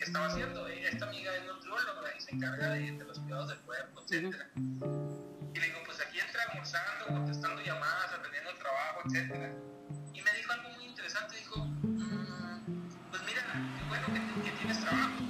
estaba 0.03 0.27
haciendo. 0.27 0.67
Esta 0.67 1.05
amiga 1.05 1.35
es 1.35 1.45
nutrióloga 1.45 2.15
y 2.17 2.21
se 2.21 2.31
encarga 2.31 2.69
de, 2.71 2.91
de 2.91 3.05
los 3.05 3.19
cuidados 3.19 3.49
del 3.49 3.59
cuerpo, 3.59 4.01
etc. 4.01 4.35
Y 4.55 5.59
le 5.59 5.65
digo, 5.65 5.79
pues 5.85 5.99
aquí 6.01 6.19
entra 6.19 6.43
almorzando, 6.49 7.05
contestando 7.07 7.61
llamadas, 7.61 8.13
aprendiendo 8.13 8.49
el 8.51 8.57
trabajo, 8.57 9.01
etc. 9.05 9.53
Y 10.13 10.21
me 10.21 10.33
dijo 10.33 10.51
algo 10.53 10.69
muy 10.69 10.85
interesante. 10.85 11.35
Dijo, 11.37 11.65
mmm, 11.65 13.09
pues 13.09 13.21
mira, 13.23 13.41
qué 13.77 13.85
bueno 13.87 14.07
que, 14.07 14.49
que 14.49 14.57
tienes 14.57 14.79
trabajo. 14.79 15.23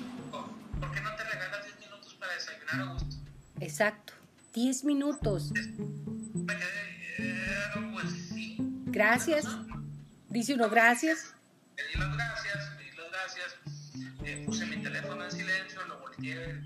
¿Por 0.79 0.91
qué 0.91 1.01
no 1.01 1.15
te 1.15 1.23
regalas 1.23 1.65
10 1.65 1.79
minutos 1.79 2.13
para 2.15 2.33
desayunar 2.33 2.81
a 2.81 2.93
gusto? 2.93 3.15
Exacto, 3.59 4.13
10 4.53 4.83
minutos. 4.85 5.51
Me 5.51 6.55
quedé, 6.55 7.09
eh, 7.17 7.91
pues 7.91 8.11
sí. 8.29 8.57
Gracias. 8.85 9.45
Dice 10.29 10.53
uno, 10.53 10.69
gracias. 10.69 11.35
Le 11.75 11.87
di 11.87 11.95
las 11.95 12.15
gracias, 12.15 12.77
le 12.77 12.83
di 12.83 12.97
las 12.97 13.11
gracias. 13.11 13.78
Puse 14.59 14.75
mi 14.75 14.83
teléfono 14.83 15.23
en 15.23 15.31
silencio, 15.31 15.79
lo 15.87 15.99
volteé 15.99 16.61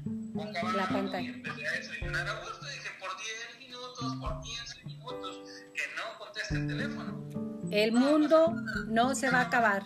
La 0.75 0.87
pantalla. 0.87 1.21
y 1.21 1.27
empecé 1.27 1.67
a 1.67 1.71
desayunar 1.73 2.27
a 2.27 2.39
gusto. 2.39 2.65
Dije, 2.65 2.89
por 2.99 3.09
10 3.15 3.59
minutos, 3.59 4.15
por 4.19 4.41
15 4.41 4.85
minutos, 4.85 5.41
que 5.75 5.81
no 5.95 6.17
conteste 6.17 6.55
el 6.55 6.67
teléfono. 6.67 7.69
El 7.69 7.91
mundo 7.91 8.55
no 8.87 9.13
se 9.13 9.29
va 9.29 9.41
a 9.41 9.43
acabar. 9.43 9.83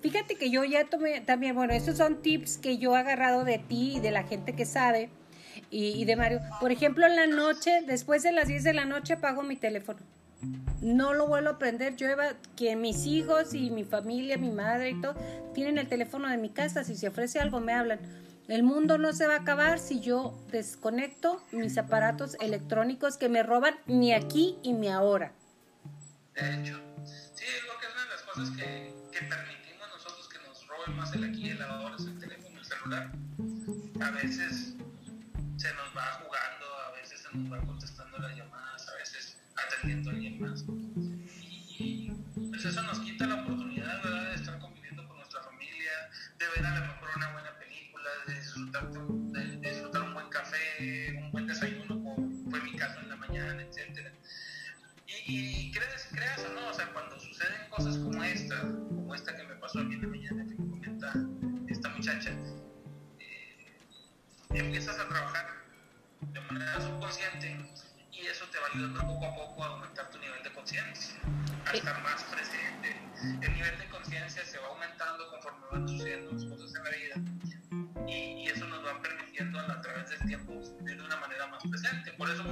Fíjate 0.00 0.36
que 0.36 0.50
yo 0.50 0.64
ya 0.64 0.88
tomé 0.88 1.20
también, 1.20 1.54
bueno, 1.54 1.74
esos 1.74 1.98
son 1.98 2.22
tips 2.22 2.56
que 2.56 2.78
yo 2.78 2.96
he 2.96 3.00
agarrado 3.00 3.44
de 3.44 3.58
ti 3.58 3.96
y 3.96 4.00
de 4.00 4.10
la 4.10 4.22
gente 4.22 4.56
que 4.56 4.64
sabe 4.64 5.10
y, 5.70 5.88
y, 5.88 6.06
de 6.06 6.16
Mario. 6.16 6.40
Por 6.58 6.72
ejemplo, 6.72 7.04
en 7.04 7.16
la 7.16 7.26
noche, 7.26 7.82
después 7.86 8.22
de 8.22 8.32
las 8.32 8.48
10 8.48 8.64
de 8.64 8.72
la 8.72 8.86
noche, 8.86 9.12
apago 9.12 9.42
mi 9.42 9.56
teléfono. 9.56 10.00
No 10.80 11.14
lo 11.14 11.26
vuelvo 11.26 11.50
a 11.50 11.58
prender. 11.58 11.96
Yo 11.96 12.08
iba, 12.08 12.34
que 12.56 12.76
mis 12.76 13.06
hijos 13.06 13.54
y 13.54 13.70
mi 13.70 13.84
familia, 13.84 14.38
mi 14.38 14.50
madre 14.50 14.90
y 14.90 15.00
todo, 15.00 15.14
tienen 15.54 15.78
el 15.78 15.88
teléfono 15.88 16.28
de 16.28 16.36
mi 16.36 16.50
casa. 16.50 16.84
Si 16.84 16.96
se 16.96 17.08
ofrece 17.08 17.40
algo, 17.40 17.60
me 17.60 17.72
hablan. 17.74 18.00
El 18.48 18.64
mundo 18.64 18.98
no 18.98 19.12
se 19.12 19.28
va 19.28 19.34
a 19.34 19.40
acabar 19.42 19.78
si 19.78 20.00
yo 20.00 20.34
desconecto 20.50 21.40
mis 21.52 21.78
aparatos 21.78 22.36
electrónicos 22.40 23.16
que 23.16 23.28
me 23.28 23.44
roban 23.44 23.76
ni 23.86 24.12
aquí 24.12 24.58
y 24.64 24.72
ni 24.72 24.88
ahora. 24.88 25.32
De 26.34 26.54
hecho, 26.54 26.80
sí, 27.04 27.44
creo 27.62 27.78
que 27.78 27.86
es 27.86 27.92
una 27.92 28.02
de 28.02 28.10
las 28.10 28.22
cosas 28.22 28.50
que, 28.56 28.94
que 29.12 29.26
permitimos 29.26 29.88
nosotros 29.92 30.28
que 30.28 30.38
nos 30.48 30.66
roben 30.66 30.96
más 30.96 31.14
el 31.14 31.24
aquí, 31.24 31.50
el 31.50 31.62
ahora, 31.62 31.94
es 31.94 32.06
el 32.06 32.18
teléfono, 32.18 32.58
el 32.58 32.64
celular. 32.64 33.12
A 34.00 34.10
veces 34.10 34.74
se 35.56 35.74
nos 35.74 35.96
va 35.96 36.20
jugando, 36.24 36.66
a 36.88 36.92
veces 37.00 37.20
se 37.20 37.38
nos 37.38 37.52
va 37.52 37.60
contestando 37.64 38.18
las 38.18 38.36
llamadas, 38.36 38.88
a 38.88 38.94
veces 38.96 39.36
atendiendo 39.54 40.10
a 40.10 40.14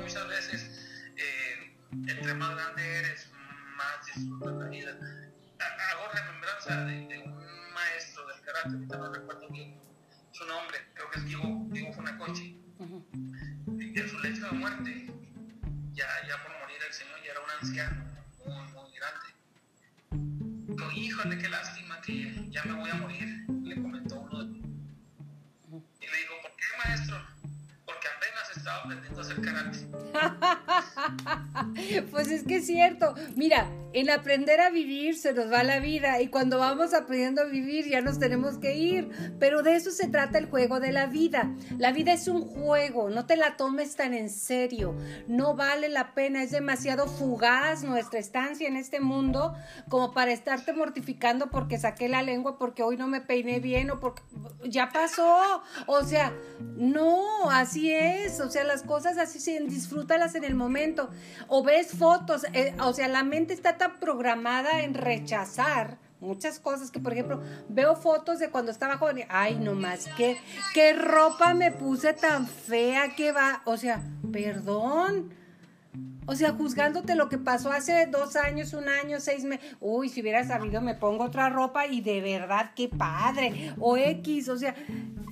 muchas 0.09 0.29
veces, 0.29 0.62
eh, 1.18 1.77
entre 1.92 2.33
más 2.33 2.55
grande 2.55 2.99
eres, 3.01 3.31
más 3.77 4.07
disfrutas 4.07 4.55
la 4.55 4.68
vida. 4.68 4.99
Hago 5.61 6.09
remembranza 6.14 6.87
de, 6.87 7.07
de 7.09 7.18
un 7.18 7.37
maestro 7.75 8.27
del 8.29 8.40
karate, 8.40 8.71
ahorita 8.71 8.97
no 8.97 9.12
recuerdo 9.12 9.47
bien 9.51 9.79
su 10.33 10.47
nombre, 10.47 10.79
creo 10.94 11.11
que 11.11 11.18
es 11.18 11.27
Diego, 11.27 11.66
Diego 11.68 11.90
uh 11.90 11.92
-huh. 11.92 13.05
y 13.79 14.01
en 14.01 14.09
su 14.09 14.18
lecho 14.21 14.47
de 14.47 14.53
muerte, 14.53 15.12
ya, 15.92 16.07
ya 16.27 16.42
por 16.42 16.59
morir 16.59 16.79
el 16.87 16.92
señor 16.94 17.23
ya 17.23 17.33
era 17.33 17.40
un 17.40 17.51
anciano 17.61 18.03
muy, 18.47 18.66
muy 18.73 18.90
grande. 18.97 19.27
híjole, 20.97 21.37
qué 21.37 21.51
lástima 21.51 22.01
que 22.01 22.49
ya 22.49 22.64
me 22.64 22.73
voy 22.73 22.88
a 22.88 22.94
morir, 22.94 23.44
aprendiendo 28.76 29.20
a 29.20 29.24
hacer 29.24 29.40
karate. 29.40 29.78
pues 32.11 32.31
es 32.31 32.44
que 32.44 32.57
es 32.57 32.66
cierto. 32.66 33.14
Mira, 33.37 33.68
en 33.92 34.11
aprender 34.11 34.61
a 34.61 34.70
vivir 34.70 35.16
se 35.16 35.33
nos 35.33 35.50
va 35.50 35.62
la 35.62 35.81
vida 35.81 36.20
y 36.20 36.28
cuando 36.28 36.59
vamos 36.59 36.92
aprendiendo 36.92 37.42
a 37.42 37.46
vivir 37.46 37.88
ya 37.88 38.00
nos 38.00 38.18
tenemos 38.18 38.59
que 38.59 38.76
ir. 38.76 39.11
Pero 39.38 39.62
de 39.62 39.76
eso 39.76 39.90
se 39.90 40.09
trata 40.09 40.38
el 40.38 40.46
juego 40.46 40.81
de 40.81 40.92
la 40.92 41.07
vida. 41.07 41.50
La 41.78 41.92
vida 41.92 42.12
es 42.12 42.28
un 42.28 42.42
juego, 42.42 43.11
no 43.11 43.26
te 43.26 43.37
la 43.37 43.57
tomes 43.57 43.96
tan 43.96 44.14
en 44.14 44.31
serio. 44.31 44.94
No 45.26 45.54
vale 45.54 45.88
la 45.88 46.14
pena, 46.14 46.42
es 46.42 46.50
demasiado 46.50 47.07
fugaz 47.07 47.83
nuestra 47.83 48.18
estancia 48.18 48.68
en 48.68 48.76
este 48.76 49.00
mundo 49.00 49.54
como 49.88 50.12
para 50.12 50.33
estarte 50.33 50.72
mortificando 50.72 51.50
porque 51.50 51.78
saqué 51.78 52.09
la 52.09 52.22
lengua, 52.22 52.59
porque 52.59 52.83
hoy 52.83 52.96
no 52.96 53.07
me 53.07 53.20
peiné 53.20 53.61
bien 53.61 53.90
o 53.90 54.00
porque 54.00 54.22
ya 54.64 54.90
pasó. 54.90 55.62
O 55.87 56.04
sea, 56.04 56.33
no, 56.61 57.50
así 57.50 57.92
es. 57.92 58.40
O 58.40 58.50
sea, 58.50 58.58
las 58.64 58.83
cosas 58.83 59.18
así 59.18 59.38
se 59.38 59.61
disfrútalas 59.61 60.35
en 60.35 60.44
el 60.44 60.55
momento. 60.55 61.11
O 61.49 61.62
ves 61.62 61.92
fotos, 61.92 62.44
eh, 62.53 62.75
o 62.81 62.92
sea, 62.92 63.09
la 63.09 63.25
mente 63.25 63.55
está 63.55 63.77
tan 63.77 63.99
programada 63.99 64.83
en 64.83 64.94
rechazar 64.94 65.99
muchas 66.21 66.59
cosas 66.59 66.90
que 66.90 66.99
por 66.99 67.12
ejemplo 67.12 67.40
veo 67.68 67.94
fotos 67.94 68.40
de 68.40 68.51
cuando 68.51 68.73
estaba 68.73 68.99
joven 68.99 69.25
ay 69.29 69.55
no 69.55 69.75
más 69.75 70.07
qué 70.16 70.37
qué 70.75 70.92
ropa 70.92 71.55
me 71.55 71.71
puse 71.71 72.12
tan 72.12 72.49
fea 72.49 73.14
que 73.14 73.31
va 73.31 73.62
o 73.64 73.77
sea 73.77 74.03
perdón 74.33 75.33
o 76.29 76.35
sea, 76.35 76.53
juzgándote 76.53 77.14
lo 77.14 77.31
que 77.31 77.38
pasó 77.38 77.73
hace 77.73 78.05
dos 78.05 78.37
años, 78.37 78.75
un 78.75 78.87
año, 78.87 79.19
seis 79.19 79.45
meses. 79.45 79.75
Uy, 79.81 80.11
si 80.11 80.21
hubiera 80.21 80.45
sabido, 80.45 80.83
me 80.83 80.95
pongo 80.95 81.25
otra 81.25 81.49
ropa 81.49 81.87
y 81.87 82.03
de 82.03 82.21
verdad, 82.21 82.73
qué 82.77 82.87
padre. 82.87 83.75
O 83.81 83.97
X, 83.97 84.51
o 84.51 84.59
sea, 84.59 84.75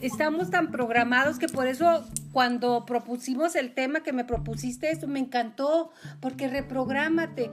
estamos 0.01 0.51
tan 0.51 0.71
programados 0.71 1.39
que 1.39 1.49
por 1.49 1.67
eso 1.67 2.09
cuando 2.33 2.87
propusimos 2.87 3.57
el 3.57 3.75
tema 3.75 4.03
que 4.03 4.15
me 4.15 4.25
propusiste, 4.25 4.91
esto 4.91 5.07
me 5.07 5.19
encantó, 5.19 5.91
porque 6.19 6.49
reprográmate. 6.49 7.51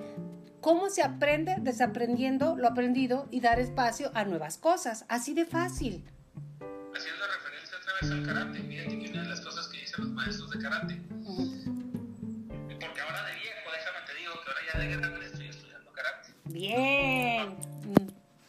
¿Cómo 0.62 0.90
se 0.90 1.04
aprende? 1.04 1.58
Desaprendiendo 1.60 2.56
lo 2.56 2.70
aprendido 2.70 3.28
y 3.30 3.42
dar 3.42 3.60
espacio 3.60 4.10
a 4.14 4.24
nuevas 4.24 4.58
cosas. 4.58 5.04
Así 5.10 5.34
de 5.34 5.44
fácil. 5.44 6.06
Haciendo 6.96 7.26
referencia 7.28 7.78
otra 7.78 7.94
vez 8.02 8.10
al 8.10 8.26
karate, 8.26 8.60
mira 8.64 8.86
que 8.86 9.10
una 9.12 9.24
de 9.24 9.28
las 9.28 9.42
cosas 9.42 9.68
que 9.68 9.82
dicen 9.82 10.06
los 10.06 10.14
maestros 10.14 10.50
de 10.50 10.60
karate. 10.60 11.02
De 14.78 14.88
grande 14.88 15.26
estoy 15.26 15.48
estudiando 15.48 15.92
karate. 15.92 16.34
Bien. 16.46 17.58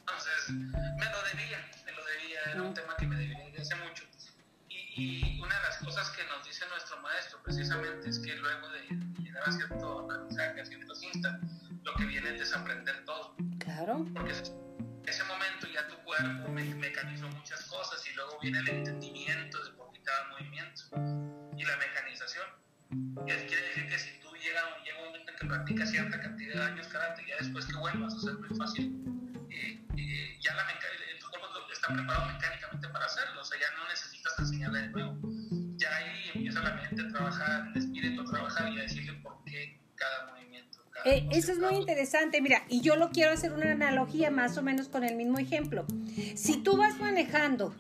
Entonces, 0.01 0.51
me 0.51 1.05
lo 1.11 1.23
debía, 1.33 1.59
me 1.85 1.93
lo 1.93 2.05
debía, 2.05 2.41
era 2.53 2.63
un 2.63 2.75
tema 2.75 2.97
que 2.97 3.07
me 3.07 3.17
debía 3.17 3.39
desde 3.47 3.63
hace 3.63 3.75
mucho. 3.85 4.05
Y, 4.69 5.37
y, 5.37 5.41
una 5.41 5.55
de 5.55 5.63
las 5.63 5.79
cosas 5.79 6.11
que 6.11 6.25
nos 6.25 6.47
dice 6.47 6.65
nuestro 6.69 7.01
maestro 7.03 7.43
precisamente 7.43 8.09
es 8.09 8.19
que 8.19 8.35
luego 8.37 8.69
de 8.71 9.23
llegar 9.23 9.43
a 9.47 9.53
cierto 9.53 10.01
aprendizaje, 10.01 10.61
a 10.61 10.65
ciertos 10.65 11.03
instantes, 11.03 11.51
lo 11.83 11.95
que 11.95 12.05
viene 12.07 12.31
es 12.31 12.41
desaprender 12.41 13.05
todo. 13.05 13.37
Claro. 13.59 14.07
Porque 14.15 14.33
ese 14.33 15.25
momento 15.25 15.67
ya 15.73 15.87
tu 15.89 15.97
cuerpo 16.05 16.49
me 16.49 16.65
mecanizó 16.75 17.29
muchas 17.29 17.63
cosas 17.65 18.03
y 18.11 18.15
luego 18.15 18.39
viene 18.41 18.59
el 18.61 18.69
entendimiento 18.69 19.63
de 19.63 19.71
por 19.73 19.93
qué 19.93 20.01
cada 20.03 20.29
movimiento 20.29 20.83
y 21.57 21.65
la 21.65 21.77
mecanización. 21.77 22.47
Y 22.91 23.47
quiere 23.47 23.63
decir 23.69 23.89
que 23.89 23.99
si 23.99 24.24
llega, 24.45 24.61
llega 24.85 24.99
un 24.99 25.07
momento 25.07 25.31
en 25.31 25.37
que 25.39 25.47
practicas 25.47 25.91
cierta 25.91 26.21
cantidad 26.21 26.55
de 26.55 26.63
años 26.63 26.87
karate, 26.89 27.25
ya 27.27 27.37
después 27.41 27.65
que 27.67 27.77
vuelvas 27.77 28.15
a 28.15 28.17
hacer 28.17 28.35
muy 28.35 28.57
fácil, 28.57 28.95
eh, 29.51 29.81
eh, 29.97 30.39
ya 30.41 30.55
la 30.55 30.65
tu 31.19 31.31
cuerpo 31.31 31.49
está 31.73 31.89
preparado 31.89 32.33
mecánicamente 32.33 32.89
para 32.89 33.07
hacerlo, 33.07 33.41
o 33.41 33.45
sea, 33.45 33.59
ya 33.59 33.77
no 33.77 33.89
necesitas 33.89 34.39
enseñarle 34.39 34.81
de 34.81 34.89
nuevo. 34.89 35.19
Ya 35.77 35.97
ahí 35.97 36.31
empieza 36.35 36.61
la 36.63 36.75
mente 36.75 37.03
a 37.03 37.09
trabajar, 37.09 37.69
el 37.75 37.77
espíritu 37.79 38.21
a 38.21 38.25
trabajar 38.25 38.73
y 38.73 38.79
a 38.79 38.83
decirle 38.83 39.13
por 39.23 39.43
qué 39.45 39.81
cada 39.95 40.33
movimiento. 40.33 40.79
Eh, 41.05 41.27
eso 41.33 41.53
es 41.53 41.59
muy 41.59 41.75
interesante, 41.75 42.41
mira, 42.41 42.65
y 42.69 42.81
yo 42.81 42.97
lo 42.97 43.11
quiero 43.11 43.33
hacer 43.33 43.53
una 43.53 43.73
analogía 43.73 44.31
más 44.31 44.57
o 44.57 44.63
menos 44.63 44.89
con 44.89 45.05
el 45.05 45.17
mismo 45.17 45.39
ejemplo. 45.39 45.87
Si 46.37 46.63
tú 46.63 46.77
vas 46.77 46.99
manejando 46.99 47.75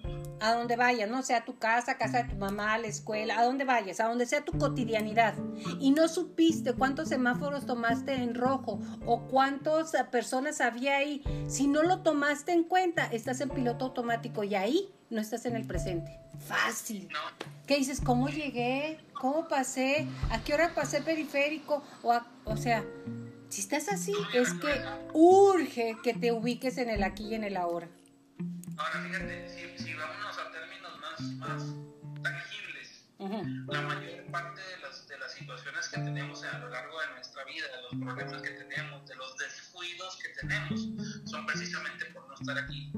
a 0.44 0.54
donde 0.54 0.76
vayas, 0.76 1.08
no 1.08 1.22
sea 1.22 1.44
tu 1.44 1.58
casa, 1.58 1.96
casa 1.96 2.22
de 2.22 2.30
tu 2.30 2.36
mamá, 2.36 2.76
la 2.78 2.86
escuela, 2.86 3.38
a 3.38 3.44
donde 3.44 3.64
vayas, 3.64 4.00
a 4.00 4.08
donde 4.08 4.26
sea 4.26 4.44
tu 4.44 4.52
cotidianidad, 4.58 5.34
y 5.80 5.90
no 5.90 6.08
supiste 6.08 6.74
cuántos 6.74 7.08
semáforos 7.08 7.66
tomaste 7.66 8.14
en 8.14 8.34
rojo 8.34 8.78
o 9.06 9.22
cuántas 9.26 9.92
personas 10.10 10.60
había 10.60 10.96
ahí, 10.96 11.22
si 11.48 11.66
no 11.66 11.82
lo 11.82 12.02
tomaste 12.02 12.52
en 12.52 12.64
cuenta, 12.64 13.06
estás 13.06 13.40
en 13.40 13.48
piloto 13.48 13.86
automático 13.86 14.44
y 14.44 14.54
ahí 14.54 14.94
no 15.10 15.20
estás 15.20 15.46
en 15.46 15.56
el 15.56 15.66
presente. 15.66 16.18
Fácil. 16.38 17.08
¿Qué 17.66 17.76
dices? 17.76 18.00
¿Cómo 18.00 18.28
llegué? 18.28 18.98
¿Cómo 19.14 19.48
pasé? 19.48 20.06
¿A 20.30 20.42
qué 20.42 20.52
hora 20.52 20.74
pasé 20.74 21.00
periférico? 21.00 21.82
O, 22.02 22.20
o 22.44 22.56
sea, 22.56 22.84
si 23.48 23.60
estás 23.60 23.88
así, 23.88 24.12
es 24.34 24.52
que 24.54 24.68
urge 25.12 25.96
que 26.02 26.12
te 26.12 26.32
ubiques 26.32 26.76
en 26.76 26.90
el 26.90 27.02
aquí 27.02 27.28
y 27.28 27.34
en 27.34 27.44
el 27.44 27.56
ahora. 27.56 27.88
Ahora, 28.76 29.00
fíjate, 29.06 29.48
si, 29.48 29.84
si 29.84 29.94
vámonos 29.94 30.23
más 31.36 31.62
tangibles, 32.22 33.04
la 33.18 33.80
mayor 33.82 34.24
parte 34.30 34.60
de 34.60 34.78
las, 34.78 35.06
de 35.08 35.18
las 35.18 35.32
situaciones 35.32 35.88
que 35.88 36.00
tenemos 36.00 36.44
a 36.44 36.58
lo 36.58 36.68
largo 36.68 37.00
de 37.00 37.08
nuestra 37.14 37.44
vida, 37.44 37.66
de 37.68 37.82
los 37.82 37.90
problemas 38.02 38.42
que 38.42 38.50
tenemos, 38.50 39.06
de 39.06 39.14
los 39.16 39.36
descuidos 39.36 40.18
que 40.22 40.28
tenemos, 40.40 40.88
son 41.24 41.46
precisamente 41.46 42.04
por 42.06 42.26
no 42.28 42.34
estar 42.34 42.58
aquí. 42.58 42.92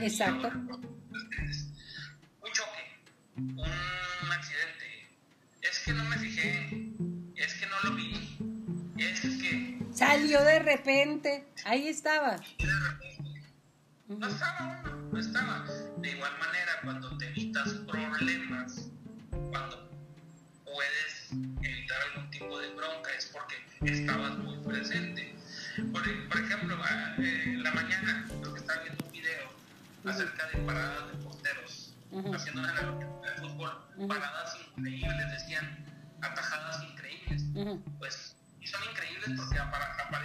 Exacto. 0.00 0.48
Un 0.48 2.52
choque, 2.52 3.00
un 3.36 4.32
accidente, 4.32 5.08
es 5.60 5.78
que 5.84 5.92
no 5.92 6.04
me 6.04 6.18
fijé, 6.18 6.92
es 7.36 7.54
que 7.54 7.66
no 7.66 7.80
lo 7.84 7.94
vi, 7.96 8.36
es 8.98 9.20
que... 9.20 9.78
Salió 9.92 10.42
de 10.42 10.58
repente, 10.58 11.46
ahí 11.64 11.86
estaba. 11.88 12.36
Y 12.58 12.66
de 12.66 12.80
repente, 12.80 13.42
no 14.08 14.26
estaba 14.26 14.82
uno, 14.84 14.96
no 15.12 15.18
estaba. 15.18 15.61
Acerca 30.04 30.46
de 30.48 30.58
paradas 30.58 31.06
de 31.08 31.24
porteros, 31.24 31.94
haciendo 32.34 32.60
una 32.60 32.70
analogía 32.70 33.08
del 33.22 33.34
fútbol, 33.38 34.08
paradas 34.08 34.58
increíbles, 34.76 35.30
decían, 35.32 35.84
atajadas 36.20 36.82
increíbles. 36.84 37.44
Pues, 37.98 38.36
y 38.60 38.66
son 38.66 38.80
increíbles 38.90 39.30
porque 39.36 39.58
aparentemente 39.58 40.21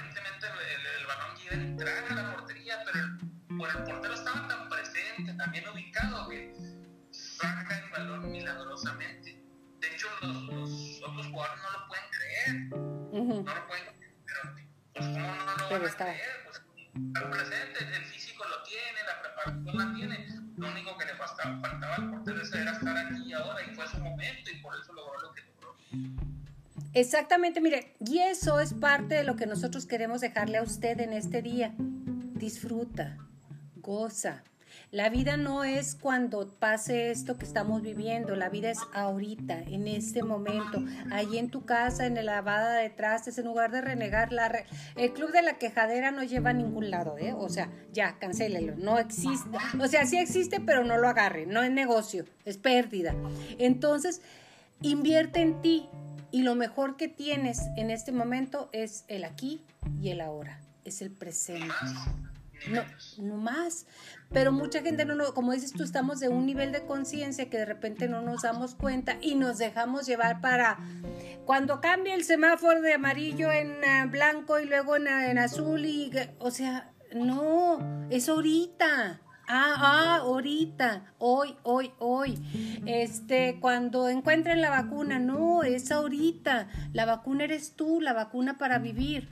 eso 24.94 25.22
lo 25.22 25.34
que 25.34 25.42
logró. 25.42 25.76
Exactamente, 26.94 27.62
mire, 27.62 27.96
y 28.00 28.20
eso 28.20 28.60
es 28.60 28.74
parte 28.74 29.16
de 29.16 29.24
lo 29.24 29.36
que 29.36 29.46
nosotros 29.46 29.86
queremos 29.86 30.22
dejarle 30.22 30.58
a 30.58 30.64
usted 30.64 31.00
en 31.00 31.14
este 31.14 31.42
día. 31.42 31.74
Disfruta, 31.78 33.18
goza. 33.76 34.44
La 34.92 35.10
vida 35.10 35.36
no 35.36 35.66
es 35.66 35.96
cuando 35.96 36.48
pase 36.48 37.12
esto 37.12 37.38
que 37.38 37.46
estamos 37.46 37.82
viviendo, 37.82 38.36
la 38.38 38.48
vida 38.48 38.70
es 38.72 38.80
ahorita, 38.94 39.60
en 39.60 39.86
este 39.86 40.24
momento, 40.24 40.82
ahí 41.12 41.38
en 41.38 41.50
tu 41.50 41.66
casa, 41.66 42.06
en 42.06 42.16
la 42.16 42.24
lavada 42.24 42.76
de 42.76 42.90
trastes, 42.90 43.38
en 43.38 43.46
lugar 43.46 43.72
de 43.72 43.82
renegar. 43.82 44.32
La 44.32 44.48
re... 44.48 44.66
El 44.96 45.12
club 45.12 45.32
de 45.32 45.42
la 45.42 45.58
quejadera 45.58 46.12
no 46.12 46.24
lleva 46.24 46.52
a 46.52 46.54
ningún 46.54 46.90
lado, 46.90 47.18
¿eh? 47.18 47.34
O 47.34 47.50
sea, 47.50 47.70
ya, 47.92 48.18
cancélelo, 48.18 48.76
no 48.78 48.98
existe. 48.98 49.58
O 49.78 49.88
sea, 49.88 50.06
sí 50.06 50.18
existe, 50.18 50.62
pero 50.62 50.86
no 50.86 50.98
lo 50.98 51.10
agarre, 51.10 51.46
no 51.46 51.64
es 51.64 51.72
negocio, 51.72 52.24
es 52.46 52.58
pérdida. 52.58 53.14
Entonces, 53.58 54.22
invierte 54.82 55.42
en 55.42 55.62
ti 55.62 55.90
y 56.32 56.44
lo 56.44 56.56
mejor 56.56 56.98
que 56.98 57.08
tienes 57.08 57.62
en 57.78 57.90
este 57.90 58.12
momento 58.12 58.70
es 58.74 59.06
el 59.08 59.24
aquí 59.24 59.66
y 60.02 60.10
el 60.10 60.22
ahora, 60.22 60.60
es 60.84 61.02
el 61.02 61.12
presente. 61.12 61.74
No, 62.72 62.82
no 63.20 63.38
más. 63.38 63.86
Pero 64.32 64.52
mucha 64.52 64.82
gente 64.82 65.06
no, 65.06 65.16
no, 65.16 65.34
como 65.34 65.54
dices 65.54 65.72
tú, 65.72 65.84
estamos 65.84 66.20
de 66.20 66.28
un 66.28 66.46
nivel 66.46 66.72
de 66.72 66.86
conciencia 66.86 67.50
que 67.50 67.58
de 67.58 67.66
repente 67.66 68.10
no 68.10 68.22
nos 68.22 68.42
damos 68.42 68.76
cuenta 68.76 69.18
y 69.22 69.36
nos 69.36 69.58
dejamos 69.58 70.06
llevar 70.06 70.42
para 70.42 70.80
cuando 71.46 71.80
cambia 71.80 72.16
el 72.16 72.24
semáforo 72.24 72.82
de 72.82 72.94
amarillo 72.94 73.52
en 73.52 73.78
uh, 73.78 74.10
blanco 74.10 74.60
y 74.60 74.66
luego 74.66 74.98
en, 74.98 75.08
en 75.08 75.38
azul 75.38 75.86
y, 75.86 76.12
o 76.40 76.52
sea, 76.52 76.92
No, 77.14 77.80
es 78.10 78.28
ahorita. 78.28 79.22
Ah, 79.50 79.76
ah, 79.78 80.16
ahorita, 80.24 81.14
hoy, 81.20 81.56
hoy, 81.64 81.92
hoy. 82.00 82.38
Este, 82.86 83.60
cuando 83.62 84.10
encuentren 84.10 84.60
la 84.60 84.70
vacuna, 84.70 85.20
no, 85.20 85.64
es 85.64 85.90
ahorita. 85.90 86.68
La 86.92 87.06
vacuna 87.06 87.46
eres 87.46 87.74
tú, 87.74 88.02
la 88.02 88.12
vacuna 88.12 88.58
para 88.58 88.78
vivir. 88.78 89.30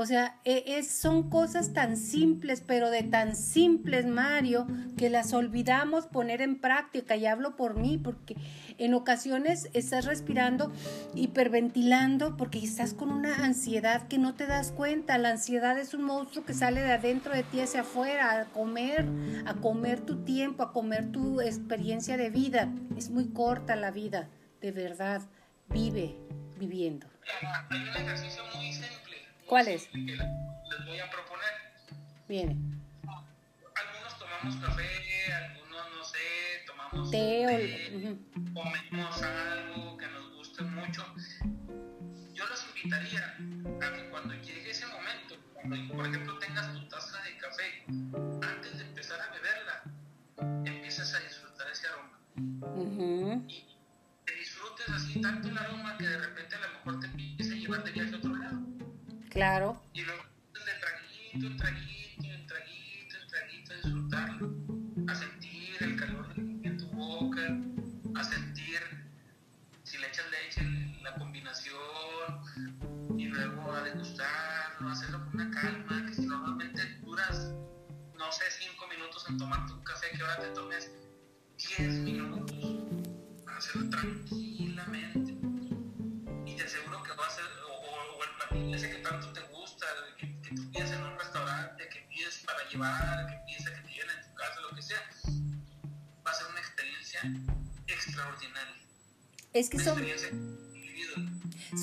O 0.00 0.06
sea, 0.06 0.38
e, 0.44 0.62
es, 0.78 0.92
son 0.92 1.28
cosas 1.28 1.72
tan 1.72 1.96
simples, 1.96 2.62
pero 2.64 2.88
de 2.88 3.02
tan 3.02 3.34
simples, 3.34 4.06
Mario, 4.06 4.64
que 4.96 5.10
las 5.10 5.32
olvidamos 5.32 6.06
poner 6.06 6.40
en 6.40 6.60
práctica. 6.60 7.16
Y 7.16 7.26
hablo 7.26 7.56
por 7.56 7.74
mí, 7.74 7.98
porque 7.98 8.36
en 8.78 8.94
ocasiones 8.94 9.68
estás 9.72 10.04
respirando, 10.04 10.70
hiperventilando, 11.16 12.36
porque 12.36 12.60
estás 12.60 12.94
con 12.94 13.10
una 13.10 13.44
ansiedad 13.44 14.06
que 14.06 14.18
no 14.18 14.36
te 14.36 14.46
das 14.46 14.70
cuenta. 14.70 15.18
La 15.18 15.30
ansiedad 15.30 15.76
es 15.76 15.94
un 15.94 16.04
monstruo 16.04 16.44
que 16.44 16.54
sale 16.54 16.80
de 16.80 16.92
adentro 16.92 17.34
de 17.34 17.42
ti 17.42 17.58
hacia 17.58 17.80
afuera, 17.80 18.40
a 18.40 18.44
comer, 18.44 19.04
a 19.46 19.54
comer 19.54 19.98
tu 19.98 20.22
tiempo, 20.22 20.62
a 20.62 20.72
comer 20.72 21.10
tu 21.10 21.40
experiencia 21.40 22.16
de 22.16 22.30
vida. 22.30 22.72
Es 22.96 23.10
muy 23.10 23.30
corta 23.30 23.74
la 23.74 23.90
vida, 23.90 24.28
de 24.60 24.70
verdad. 24.70 25.22
Vive 25.70 26.14
viviendo. 26.56 27.08
Hay 27.68 27.82
un 27.82 27.88
ejercicio 27.88 28.44
muy 28.54 28.72
simple 28.72 29.07
¿Cuál 29.48 29.66
es? 29.68 29.88
les 29.94 30.84
voy 30.84 31.00
a 31.00 31.10
proponer. 31.10 31.48
Viene. 32.28 32.54
Algunos 33.74 34.18
tomamos 34.18 34.56
café, 34.56 35.32
algunos 35.32 35.90
no 35.96 36.04
sé, 36.04 36.18
tomamos 36.66 37.10
té, 37.10 37.16
té 37.16 38.18
comemos 38.52 39.22
algo 39.22 39.96
que 39.96 40.06
nos 40.08 40.34
guste 40.34 40.62
mucho. 40.64 41.02
Yo 42.34 42.46
los 42.46 42.66
invitaría 42.66 43.38
a 43.80 43.92
que 43.94 44.10
cuando 44.10 44.34
llegue 44.34 44.70
ese 44.70 44.86
momento, 44.86 45.36
cuando 45.54 45.94
por 45.94 46.06
ejemplo 46.06 46.38
tengas 46.38 46.70
tu 46.74 46.86
taza 46.88 47.22
de 47.22 47.38
café, 47.38 47.84
antes 48.46 48.78
de 48.78 48.84
empezar 48.84 49.18
a 49.18 49.32
beberla, 49.32 49.82
empieces 50.66 51.14
a 51.14 51.20
disfrutar 51.20 51.66
ese 51.72 51.86
aroma. 51.88 52.20
Y 53.48 53.64
te 54.26 54.34
disfrutes 54.34 54.88
así 54.90 55.22
tanto 55.22 55.48
el 55.48 55.56
aroma 55.56 55.96
que 55.96 56.06
de 56.06 56.18
repente 56.18 56.54
a 56.54 56.60
lo 56.60 56.68
mejor 56.68 57.00
te 57.00 57.06
empiece 57.06 57.54
a 57.54 57.56
llevar 57.56 57.84
de 57.84 57.92
viaje 57.92 58.14
a 58.14 58.18
otro 58.18 58.36
lado. 58.36 58.87
Claro. 59.30 59.80
Y 59.92 60.02
luego 60.02 60.22
de 60.52 60.72
traguito, 60.80 61.56
traguito, 61.56 62.46
traguito, 62.46 63.16
traguito, 63.28 64.16
a 64.16 64.17
Es 99.58 99.68
que 99.70 99.78
son, 99.78 100.00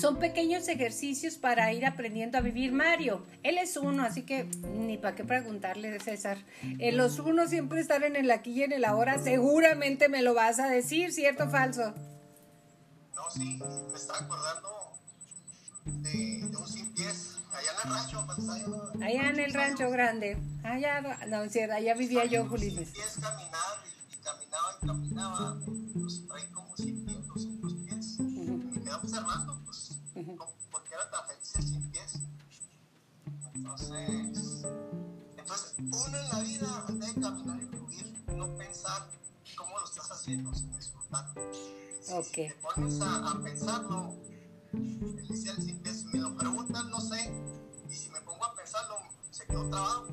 son 0.00 0.18
pequeños 0.18 0.66
ejercicios 0.68 1.36
para 1.36 1.72
ir 1.72 1.84
aprendiendo 1.84 2.38
a 2.38 2.40
vivir 2.40 2.72
Mario. 2.72 3.24
Él 3.42 3.58
es 3.58 3.76
uno, 3.76 4.02
así 4.02 4.22
que 4.22 4.44
ni 4.74 4.96
para 4.98 5.14
qué 5.14 5.24
preguntarle, 5.24 5.98
César. 6.00 6.38
Eh, 6.78 6.92
los 6.92 7.18
unos 7.18 7.50
siempre 7.50 7.80
están 7.80 8.02
en 8.04 8.16
el 8.16 8.30
aquí 8.30 8.52
y 8.52 8.62
en 8.62 8.72
el 8.72 8.84
ahora. 8.84 9.18
Seguramente 9.22 10.08
me 10.08 10.22
lo 10.22 10.32
vas 10.34 10.58
a 10.58 10.68
decir, 10.68 11.12
¿cierto 11.12 11.44
o 11.44 11.50
falso? 11.50 11.92
No, 13.14 13.30
sí, 13.30 13.58
me 13.90 13.96
estaba 13.96 14.20
acordando 14.20 14.68
de, 15.84 16.48
de 16.48 16.56
un 16.56 16.68
sin 16.68 16.92
pies 16.94 17.36
allá 17.52 17.70
en 17.84 17.88
el 17.90 17.94
rancho. 17.94 18.26
cuando 18.26 18.56
yo- 18.56 18.92
Allá 19.04 19.30
en 19.30 19.38
el 19.40 19.52
rancho 19.54 19.90
grande. 19.90 20.38
Allá, 20.64 21.00
no, 21.28 21.48
cierto, 21.48 21.74
allá 21.74 21.94
vivía 21.94 22.24
yo, 22.24 22.42
Un 22.42 22.48
Juli. 22.48 22.70
sin 22.70 22.84
pies 22.92 23.18
caminaba 23.20 23.84
y, 23.84 24.14
y 24.14 24.16
caminaba 24.18 24.78
y 24.82 24.86
caminaba. 24.86 25.56
Pues 25.94 26.26
trae 26.26 26.46
como 26.52 26.76
sin 26.76 27.05
Entonces, 33.66 34.64
entonces, 35.36 35.74
uno 35.78 36.18
en 36.18 36.28
la 36.28 36.40
vida 36.40 36.84
debe 36.88 37.20
caminar 37.20 37.60
y 37.62 37.66
fluir, 37.66 38.24
no 38.28 38.56
pensar 38.56 39.08
cómo 39.56 39.78
lo 39.78 39.84
estás 39.84 40.10
haciendo, 40.12 40.54
sino 40.54 40.76
disfrutar. 40.76 41.26
Si, 42.00 42.32
te 42.34 42.54
pones 42.62 43.00
a, 43.00 43.30
a 43.30 43.42
pensarlo, 43.42 44.14
pies, 44.70 46.00
si 46.00 46.04
me 46.06 46.18
lo 46.20 46.36
preguntan, 46.36 46.90
no 46.90 47.00
sé, 47.00 47.32
y 47.90 47.94
si 47.94 48.08
me 48.10 48.20
pongo 48.20 48.44
a 48.44 48.54
pensarlo, 48.54 48.98
se 49.30 49.46
quedó 49.46 49.68
trabado. 49.68 50.08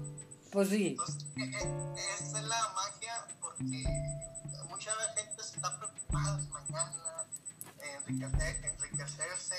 Pues 0.51 0.69
sí. 0.69 0.87
Entonces, 0.89 1.25
e- 1.35 1.41
e- 1.43 1.95
esa 2.15 2.39
es 2.39 2.47
la 2.47 2.73
magia 2.75 3.27
porque 3.39 3.83
mucha 4.69 4.91
gente 5.15 5.43
se 5.43 5.55
está 5.55 5.77
preocupada 5.77 6.37
mañana, 6.51 7.27
enriquecer, 8.07 8.65
enriquecerse, 8.65 9.55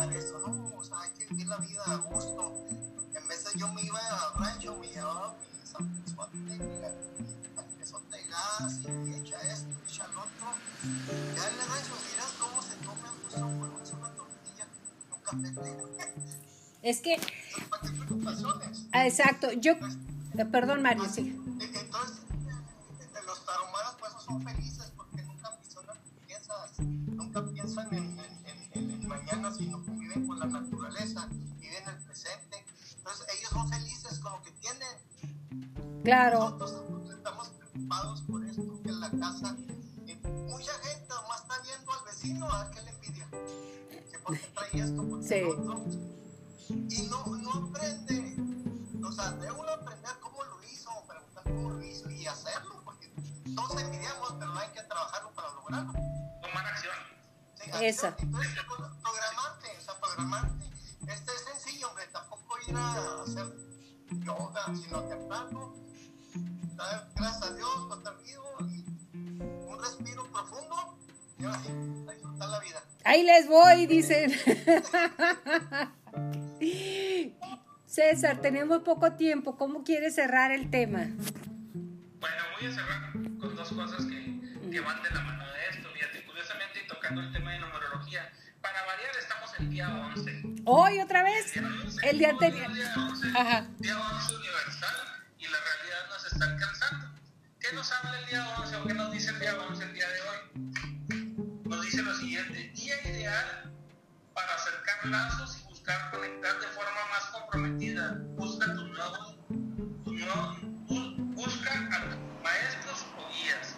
eso, 0.00 0.38
¿no? 0.38 0.76
O 0.76 0.84
sea, 0.84 1.00
hay 1.02 1.10
que 1.10 1.26
vivir 1.26 1.46
la 1.46 1.58
vida 1.58 1.82
a 1.86 1.96
gusto. 1.96 2.64
En 3.14 3.28
vez 3.28 3.44
de 3.44 3.58
yo 3.58 3.68
me 3.72 3.82
iba 3.82 3.98
al 3.98 4.34
rancho, 4.38 4.76
me 4.78 4.88
llevaba 4.88 5.34
mi 5.34 5.66
sanguizote, 5.66 6.36
mi 6.36 7.54
sanguizote 7.54 8.16
de 8.16 8.24
gas, 8.24 8.80
y 8.80 9.14
echa 9.14 9.40
esto, 9.52 9.68
echa 9.86 10.04
el 10.06 10.10
otro. 10.16 10.46
Ya 11.36 11.48
en 11.48 11.54
el 11.54 11.68
rancho 11.68 11.92
miras 12.10 12.32
cómo 12.40 12.62
se 12.62 12.76
come 12.78 13.08
a 13.08 13.12
gusto 13.22 13.40
por 13.40 13.98
una 13.98 14.10
tortilla, 14.14 14.66
un 15.14 15.20
café. 15.22 15.48
Es 16.82 17.00
que, 17.00 17.14
Entonces, 17.14 17.68
¿para 17.68 17.82
qué 17.82 17.88
preocupaciones? 17.90 18.86
ah, 18.92 19.06
exacto, 19.06 19.52
yo, 19.52 19.72
eh, 19.72 20.44
perdón 20.50 20.82
Mario, 20.82 21.04
sí. 21.12 21.38
Entonces, 21.60 22.18
eh, 22.98 23.20
los 23.26 23.44
taromaras 23.46 23.94
pues 24.00 24.12
son 24.24 24.42
felices 24.42 24.90
Claro, 36.12 36.40
Nosotros 36.58 37.10
estamos 37.16 37.48
preocupados 37.48 38.20
por 38.30 38.44
esto, 38.44 38.82
que 38.82 38.88
en 38.90 39.00
la 39.00 39.10
casa, 39.12 39.56
eh, 40.06 40.20
mucha 40.46 40.72
gente 40.84 41.08
nomás 41.08 41.40
está 41.40 41.54
viendo 41.62 41.90
al 41.90 42.04
vecino 42.04 42.52
a 42.52 42.64
ver 42.64 42.70
qué 42.74 42.82
le 42.82 42.90
envidia. 42.90 43.30
Que 43.30 44.18
porque 44.22 44.46
trae 44.54 44.80
esto, 44.84 45.08
porque 45.08 45.26
Sí. 45.26 45.42
otro. 45.42 45.84
Y 46.68 47.02
no, 47.08 47.24
no 47.38 47.50
aprende, 47.70 48.36
o 49.02 49.10
sea, 49.10 49.30
debe 49.32 49.52
uno 49.52 49.70
aprender 49.70 50.12
cómo 50.20 50.44
lo 50.44 50.62
hizo, 50.64 50.90
preguntar 51.08 51.44
cómo 51.44 51.70
lo 51.70 51.82
hizo 51.82 52.10
y 52.10 52.26
hacerlo, 52.26 52.82
porque 52.84 53.08
todos 53.56 53.80
envidiamos, 53.80 54.34
pero 54.38 54.52
hay 54.52 54.68
que 54.74 54.82
trabajarlo 54.82 55.32
para 55.32 55.48
lograrlo. 55.54 55.92
Tomar 56.42 56.66
acción. 56.66 56.94
Sí, 57.54 57.70
Esa. 57.80 58.08
acción. 58.08 58.28
Entonces, 58.28 58.54
dar 66.86 67.08
Gracias 67.16 67.42
a 67.42 67.54
Dios 67.54 67.70
por 67.88 67.98
estar 67.98 68.14
vivo 68.22 68.56
y 68.70 68.84
un 69.70 69.80
respiro 69.80 70.24
profundo 70.32 70.98
y 71.38 71.44
ahora 71.44 71.58
sí, 71.60 71.68
a 72.08 72.12
disfrutar 72.12 72.48
la 72.48 72.60
vida. 72.60 72.82
ahí 73.04 73.22
les 73.24 73.48
voy, 73.48 73.86
dicen. 73.86 74.32
César, 77.86 78.38
tenemos 78.40 78.82
poco 78.82 79.12
tiempo, 79.12 79.56
¿cómo 79.56 79.84
quieres 79.84 80.14
cerrar 80.14 80.50
el 80.50 80.70
tema? 80.70 81.08
Bueno, 82.20 82.42
voy 82.58 82.70
a 82.70 82.74
cerrar 82.74 83.12
con 83.12 83.54
dos 83.56 83.68
cosas 83.72 84.06
que, 84.06 84.70
que 84.70 84.80
van 84.80 85.02
de 85.02 85.10
la 85.10 85.20
mano 85.22 85.44
de 85.44 85.76
esto. 85.76 85.88
Fíjate, 85.92 86.24
curiosamente, 86.24 86.80
y 86.84 86.88
tocando 86.88 87.20
el 87.20 87.32
tema 87.32 87.52
de 87.52 87.58
numerología, 87.58 88.32
para 88.62 88.84
variar 88.86 89.10
estamos 89.18 89.50
en 89.58 89.70
día 89.70 89.88
11. 90.16 90.42
Hoy 90.64 91.00
otra 91.00 91.22
vez, 91.24 91.52
Día 91.52 91.62
11, 91.84 92.08
el 92.10 92.18
día 92.18 92.30
anterior. 92.30 92.72
Día 92.72 92.94
11, 92.96 93.28
Ajá. 93.36 93.66
día 93.78 93.98
11 93.98 94.36
universal 94.36 95.11
nos 96.32 96.40
está 96.40 96.44
alcanzando. 96.46 97.08
¿Qué 97.60 97.72
nos 97.74 97.92
habla 97.92 98.18
el 98.18 98.26
día 98.26 98.48
11 98.58 98.76
o 98.76 98.84
qué 98.86 98.94
nos 98.94 99.12
dice 99.12 99.30
el 99.30 99.38
día 99.38 99.54
11 99.68 99.84
el 99.84 99.92
día 99.94 100.08
de 100.08 100.20
hoy? 100.22 101.62
Nos 101.68 101.82
dice 101.82 102.02
lo 102.02 102.14
siguiente, 102.14 102.72
día 102.74 103.02
ideal 103.08 103.72
para 104.34 104.54
acercar 104.54 105.06
lazos 105.06 105.58
y 105.58 105.62
buscar 105.64 106.10
conectar 106.10 106.58
de 106.60 106.66
forma 106.68 107.00
más 107.10 107.24
comprometida. 107.26 108.16
Busca 108.36 108.66
tus 108.74 108.88
nuevos, 108.90 109.36
tus 110.04 110.14
nuevos 110.14 110.56
bu- 110.88 111.34
busca 111.34 111.70
a 111.72 112.08
tus 112.08 112.18
maestros 112.42 113.06
o 113.18 113.28
guías. 113.30 113.76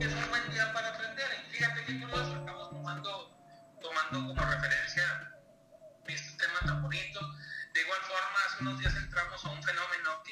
Es 0.00 0.12
un 0.12 0.30
buen 0.30 0.50
día 0.50 0.72
para 0.72 0.88
aprender. 0.88 1.26
Y 1.46 1.52
fíjate 1.56 1.84
qué 1.84 2.00
curioso, 2.00 2.36
estamos 2.36 2.70
tomando, 2.70 3.38
tomando 3.80 4.26
como 4.34 4.50
referencia 4.50 5.04
este 6.06 6.36
tema 6.44 6.58
tan 6.66 6.82
bonito. 6.82 7.20
De 7.72 7.80
igual 7.82 8.00
forma, 8.02 8.38
hace 8.48 8.62
unos 8.62 8.78
días 8.80 8.94
entramos 8.96 9.44
a 9.44 9.50
un 9.50 9.62
fenómeno 9.62 10.22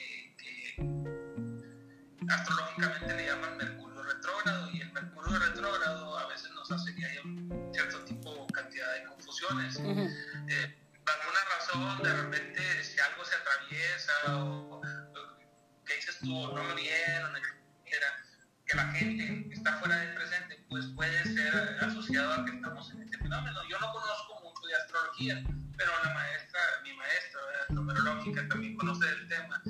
filosóficamente 2.38 3.16
le 3.16 3.27
llaman 3.27 3.57
Mercurio 3.57 4.03
retrógrado 4.03 4.71
y 4.71 4.81
el 4.81 4.92
Mercurio 4.92 5.38
retrógrado 5.38 6.18
a 6.18 6.27
veces 6.29 6.51
nos 6.53 6.71
hace 6.71 6.95
que 6.95 7.05
haya 7.05 7.23
un 7.23 7.71
cierto 7.73 8.05
tipo, 8.05 8.47
cantidad 8.49 8.92
de 8.95 9.05
confusiones. 9.05 9.77
eh, 9.79 10.79
por 11.05 11.14
alguna 11.14 11.40
razón, 11.59 12.03
de 12.03 12.23
repente, 12.23 12.85
si 12.85 12.99
algo 13.01 13.25
se 13.25 13.35
atraviesa 13.35 14.12
o, 14.37 14.81
que 15.85 15.97
dices 15.97 16.18
tú, 16.21 16.29
no 16.29 16.62
me 16.62 16.75
vieron, 16.75 17.33
que 18.66 18.77
la 18.77 18.87
gente 18.92 19.49
está 19.53 19.79
fuera 19.79 19.97
del 19.97 20.14
presente, 20.14 20.64
pues 20.68 20.87
puede 20.95 21.25
ser 21.25 21.79
asociado 21.83 22.33
a 22.33 22.45
que 22.45 22.53
estamos 22.53 22.90
en 22.92 23.03
este 23.03 23.18
fenómeno. 23.18 23.61
Yo 23.68 23.79
no 23.79 23.92
conozco 23.92 24.40
mucho 24.42 24.66
de 24.66 24.75
astrología, 24.77 25.42
pero 25.77 25.90
la 26.05 26.14
maestra, 26.14 26.61
mi 26.83 26.95
maestra 26.95 27.40
de 27.68 27.75
numerológica 27.75 28.49
también 28.49 28.77
conoce 28.77 29.09
el 29.09 29.29
tema 29.29 29.62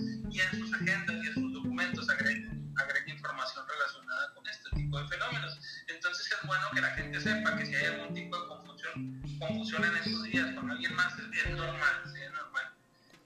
bueno 6.52 6.68
que 6.74 6.80
la 6.82 6.90
gente 6.90 7.20
sepa 7.20 7.56
que 7.56 7.64
si 7.64 7.74
hay 7.74 7.86
algún 7.86 8.14
tipo 8.14 8.38
de 8.38 8.46
confusión, 8.48 9.22
confusión 9.38 9.84
en 9.84 9.96
estos 9.96 10.22
días 10.24 10.54
con 10.54 10.70
alguien 10.70 10.94
más, 10.94 11.14
es, 11.18 11.50
normal, 11.50 12.02
es 12.04 12.32
normal. 12.32 12.66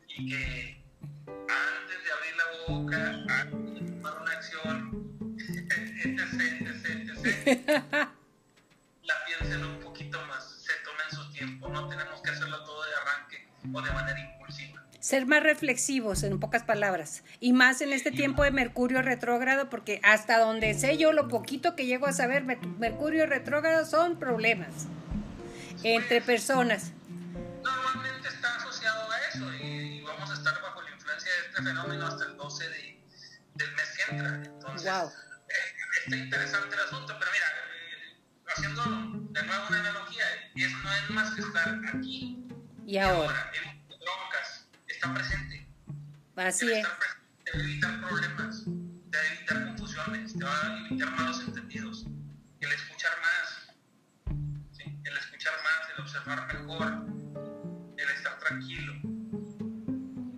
Y 0.08 0.30
que 0.30 0.80
antes 1.26 2.04
de 2.04 2.12
abrir 2.12 2.36
la 2.36 2.46
boca, 2.68 3.65
Ser 15.06 15.24
más 15.24 15.40
reflexivos, 15.40 16.24
en 16.24 16.40
pocas 16.40 16.64
palabras, 16.64 17.22
y 17.38 17.52
más 17.52 17.80
en 17.80 17.92
este 17.92 18.10
tiempo 18.10 18.42
de 18.42 18.50
Mercurio 18.50 19.02
retrógrado, 19.02 19.70
porque 19.70 20.00
hasta 20.02 20.36
donde 20.36 20.74
sé 20.74 20.98
yo, 20.98 21.12
lo 21.12 21.28
poquito 21.28 21.76
que 21.76 21.86
llego 21.86 22.06
a 22.06 22.12
saber, 22.12 22.42
Mercurio 22.42 23.24
retrógrado 23.26 23.86
son 23.86 24.18
problemas 24.18 24.88
entre 25.84 26.20
personas. 26.20 26.90
Normalmente 27.62 28.26
está 28.26 28.56
asociado 28.56 29.08
a 29.08 29.18
eso 29.28 29.54
y, 29.64 30.00
vamos 30.00 30.28
a 30.28 30.34
estar 30.34 30.60
bajo 30.60 30.82
la 30.82 30.90
influencia 30.90 31.30
de 31.30 31.38
este 31.50 31.62
fenómeno 31.62 32.04
hasta 32.04 32.24
el 32.24 32.36
12 32.36 32.68
de, 32.68 33.00
del 33.54 33.74
mes 33.76 33.96
que 33.96 34.12
entra. 34.12 34.42
Entonces, 34.44 34.90
wow. 34.90 35.08
eh, 35.08 36.02
está 36.04 36.16
interesante 36.16 36.74
el 36.74 36.80
asunto, 36.80 37.16
pero 37.16 37.30
mira, 37.30 37.46
eh, 37.46 38.18
haciendo 38.48 38.82
de 39.30 39.46
nuevo 39.46 39.66
una 39.68 39.78
analogía, 39.78 40.24
es, 40.56 40.72
no 40.82 40.92
es 40.92 41.10
más 41.10 41.32
que 41.32 41.42
estar 41.42 41.80
aquí 41.94 42.44
y 42.84 42.98
ahora. 42.98 43.52
En 43.52 43.98
broncas, 43.98 44.55
está 44.96 45.14
presente. 45.14 45.66
Así 46.36 46.72
es. 46.72 46.86
Te 47.44 47.52
va 47.52 47.58
a 47.58 47.62
evitar 47.62 48.00
problemas, 48.00 48.64
te 48.64 49.16
va 49.16 49.22
a 49.22 49.34
evitar 49.34 49.64
confusiones, 49.66 50.32
te 50.32 50.44
va 50.44 50.62
a 50.62 50.86
evitar 50.86 51.10
malos 51.12 51.40
entendidos, 51.46 52.06
el 52.60 52.72
escuchar 52.72 53.12
más, 53.20 54.34
¿sí? 54.72 54.84
el 55.04 55.16
escuchar 55.16 55.52
más, 55.62 55.90
el 55.94 56.02
observar 56.02 56.46
mejor, 56.54 57.06
el 57.96 58.10
estar 58.10 58.38
tranquilo. 58.40 58.94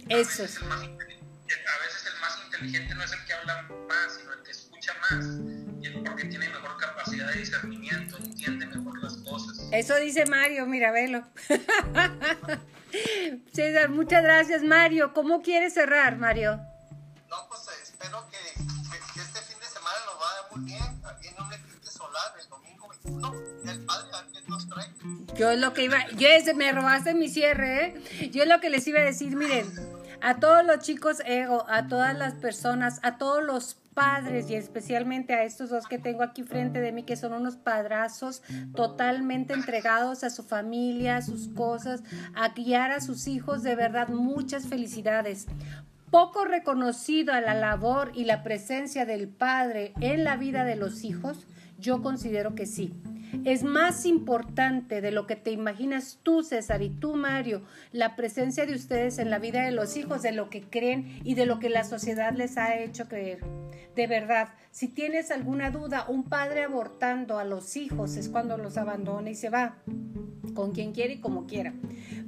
Eso 0.08 0.44
es. 0.44 0.56
El 0.56 0.68
más, 0.68 0.82
a 0.82 0.86
veces 0.86 2.12
el 2.12 2.20
más 2.20 2.42
inteligente 2.44 2.94
no 2.94 3.02
es 3.02 3.12
el 3.12 3.24
que 3.24 3.32
habla 3.32 3.62
más, 3.88 4.16
sino 4.18 4.32
el 4.32 4.42
que 4.42 4.50
escucha 4.50 4.92
más, 5.10 5.24
porque 6.04 6.24
tiene 6.24 6.48
mejor 6.48 6.76
capacidad 6.78 7.28
de 7.32 7.38
discernimiento, 7.40 8.18
entiende 8.18 8.66
mejor 8.66 9.02
las 9.02 9.16
cosas. 9.18 9.68
Eso 9.72 9.96
dice 9.96 10.26
Mario, 10.26 10.66
mira, 10.66 10.90
velo. 10.90 11.26
César, 13.58 13.88
muchas 13.88 14.22
gracias, 14.22 14.62
Mario. 14.62 15.12
¿Cómo 15.12 15.42
quieres 15.42 15.74
cerrar, 15.74 16.16
Mario? 16.16 16.60
No, 17.28 17.36
pues 17.48 17.66
espero 17.82 18.24
que, 18.30 18.36
que, 18.54 19.20
este 19.20 19.40
fin 19.40 19.58
de 19.58 19.66
semana 19.66 19.96
nos 20.06 20.20
vaya 20.20 20.48
muy 20.54 20.64
bien. 20.64 21.02
Viene 21.20 21.36
un 21.40 21.52
eclipse 21.52 21.90
solar 21.90 22.34
el 22.40 22.48
domingo 22.48 22.88
21. 22.88 23.32
El 23.68 23.84
padre, 23.84 24.10
¿qué 24.32 24.48
nos 24.48 24.68
trae? 24.68 24.86
Yo 25.34 25.56
lo 25.56 25.74
que 25.74 25.82
iba, 25.82 26.06
yo 26.10 26.28
ese, 26.28 26.54
me 26.54 26.70
robaste 26.70 27.14
mi 27.14 27.28
cierre, 27.28 27.86
¿eh? 27.86 28.30
Yo 28.30 28.44
lo 28.44 28.60
que 28.60 28.70
les 28.70 28.86
iba 28.86 29.00
a 29.00 29.04
decir, 29.04 29.34
miren, 29.34 29.66
a 30.20 30.38
todos 30.38 30.64
los 30.64 30.78
chicos 30.78 31.18
ego, 31.26 31.66
a 31.68 31.88
todas 31.88 32.16
las 32.16 32.34
personas, 32.34 33.00
a 33.02 33.18
todos 33.18 33.42
los 33.42 33.74
padres 33.98 34.48
y 34.48 34.54
especialmente 34.54 35.34
a 35.34 35.42
estos 35.42 35.70
dos 35.70 35.88
que 35.88 35.98
tengo 35.98 36.22
aquí 36.22 36.44
frente 36.44 36.80
de 36.80 36.92
mí, 36.92 37.02
que 37.02 37.16
son 37.16 37.32
unos 37.32 37.56
padrazos 37.56 38.44
totalmente 38.76 39.54
entregados 39.54 40.22
a 40.22 40.30
su 40.30 40.44
familia, 40.44 41.16
a 41.16 41.22
sus 41.22 41.48
cosas, 41.48 42.04
a 42.36 42.50
guiar 42.50 42.92
a 42.92 43.00
sus 43.00 43.26
hijos, 43.26 43.64
de 43.64 43.74
verdad, 43.74 44.08
muchas 44.08 44.68
felicidades. 44.68 45.48
Poco 46.12 46.44
reconocido 46.44 47.32
a 47.32 47.40
la 47.40 47.54
labor 47.54 48.12
y 48.14 48.24
la 48.24 48.44
presencia 48.44 49.04
del 49.04 49.26
padre 49.26 49.94
en 50.00 50.22
la 50.22 50.36
vida 50.36 50.62
de 50.62 50.76
los 50.76 51.02
hijos, 51.02 51.48
yo 51.80 52.00
considero 52.00 52.54
que 52.54 52.66
sí. 52.66 52.94
Es 53.44 53.64
más 53.64 54.06
importante 54.06 55.00
de 55.00 55.10
lo 55.10 55.26
que 55.26 55.34
te 55.34 55.50
imaginas 55.50 56.20
tú, 56.22 56.44
César, 56.44 56.82
y 56.82 56.90
tú, 56.90 57.16
Mario, 57.16 57.62
la 57.90 58.14
presencia 58.14 58.64
de 58.64 58.76
ustedes 58.76 59.18
en 59.18 59.28
la 59.28 59.40
vida 59.40 59.62
de 59.62 59.72
los 59.72 59.96
hijos, 59.96 60.22
de 60.22 60.30
lo 60.30 60.50
que 60.50 60.62
creen 60.62 61.20
y 61.24 61.34
de 61.34 61.46
lo 61.46 61.58
que 61.58 61.68
la 61.68 61.82
sociedad 61.82 62.32
les 62.32 62.56
ha 62.58 62.76
hecho 62.78 63.08
creer. 63.08 63.40
De 63.98 64.06
verdad, 64.06 64.50
si 64.70 64.86
tienes 64.86 65.32
alguna 65.32 65.72
duda, 65.72 66.04
un 66.06 66.22
padre 66.22 66.62
abortando 66.62 67.40
a 67.40 67.44
los 67.44 67.76
hijos 67.76 68.14
es 68.14 68.28
cuando 68.28 68.56
los 68.56 68.76
abandona 68.76 69.28
y 69.28 69.34
se 69.34 69.50
va, 69.50 69.74
con 70.54 70.70
quien 70.70 70.92
quiere 70.92 71.14
y 71.14 71.18
como 71.18 71.48
quiera. 71.48 71.72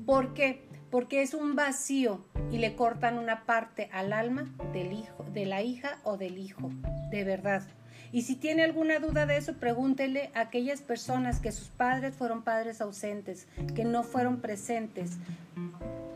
¿Por 0.05 0.35
qué? 0.35 0.67
Porque 0.91 1.23
es 1.23 1.33
un 1.33 1.55
vacío 1.55 2.25
y 2.51 2.59
le 2.59 2.75
cortan 2.75 3.19
una 3.19 3.47
parte 3.47 3.89
al 3.93 4.13
alma 4.13 4.53
del 4.73 4.93
hijo, 4.93 5.25
de 5.33 5.47
la 5.47 5.63
hija 5.63 6.01
o 6.03 6.17
del 6.17 6.39
hijo. 6.39 6.73
De 7.13 7.23
verdad. 7.23 7.63
Y 8.11 8.23
si 8.23 8.35
tiene 8.35 8.65
alguna 8.65 8.99
duda 8.99 9.25
de 9.27 9.37
eso, 9.37 9.55
pregúntele 9.55 10.33
a 10.35 10.41
aquellas 10.41 10.81
personas 10.81 11.39
que 11.39 11.53
sus 11.53 11.69
padres 11.69 12.17
fueron 12.17 12.43
padres 12.43 12.81
ausentes, 12.81 13.47
que 13.77 13.85
no 13.85 14.03
fueron 14.03 14.41
presentes. 14.41 15.19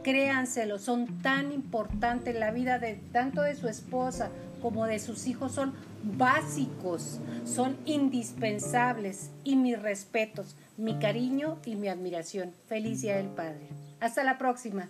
Créanselo, 0.02 0.80
son 0.80 1.22
tan 1.22 1.52
importantes 1.52 2.34
la 2.34 2.50
vida 2.50 2.80
de 2.80 2.96
tanto 3.12 3.42
de 3.42 3.54
su 3.54 3.68
esposa 3.68 4.32
como 4.64 4.86
de 4.86 4.98
sus 4.98 5.26
hijos, 5.26 5.52
son 5.52 5.74
básicos, 6.02 7.20
son 7.44 7.76
indispensables. 7.84 9.30
Y 9.44 9.56
mis 9.56 9.78
respetos, 9.78 10.56
mi 10.78 10.98
cariño 10.98 11.58
y 11.66 11.76
mi 11.76 11.88
admiración. 11.88 12.54
Feliz 12.66 13.02
del 13.02 13.28
Padre. 13.28 13.68
Hasta 14.00 14.24
la 14.24 14.38
próxima. 14.38 14.88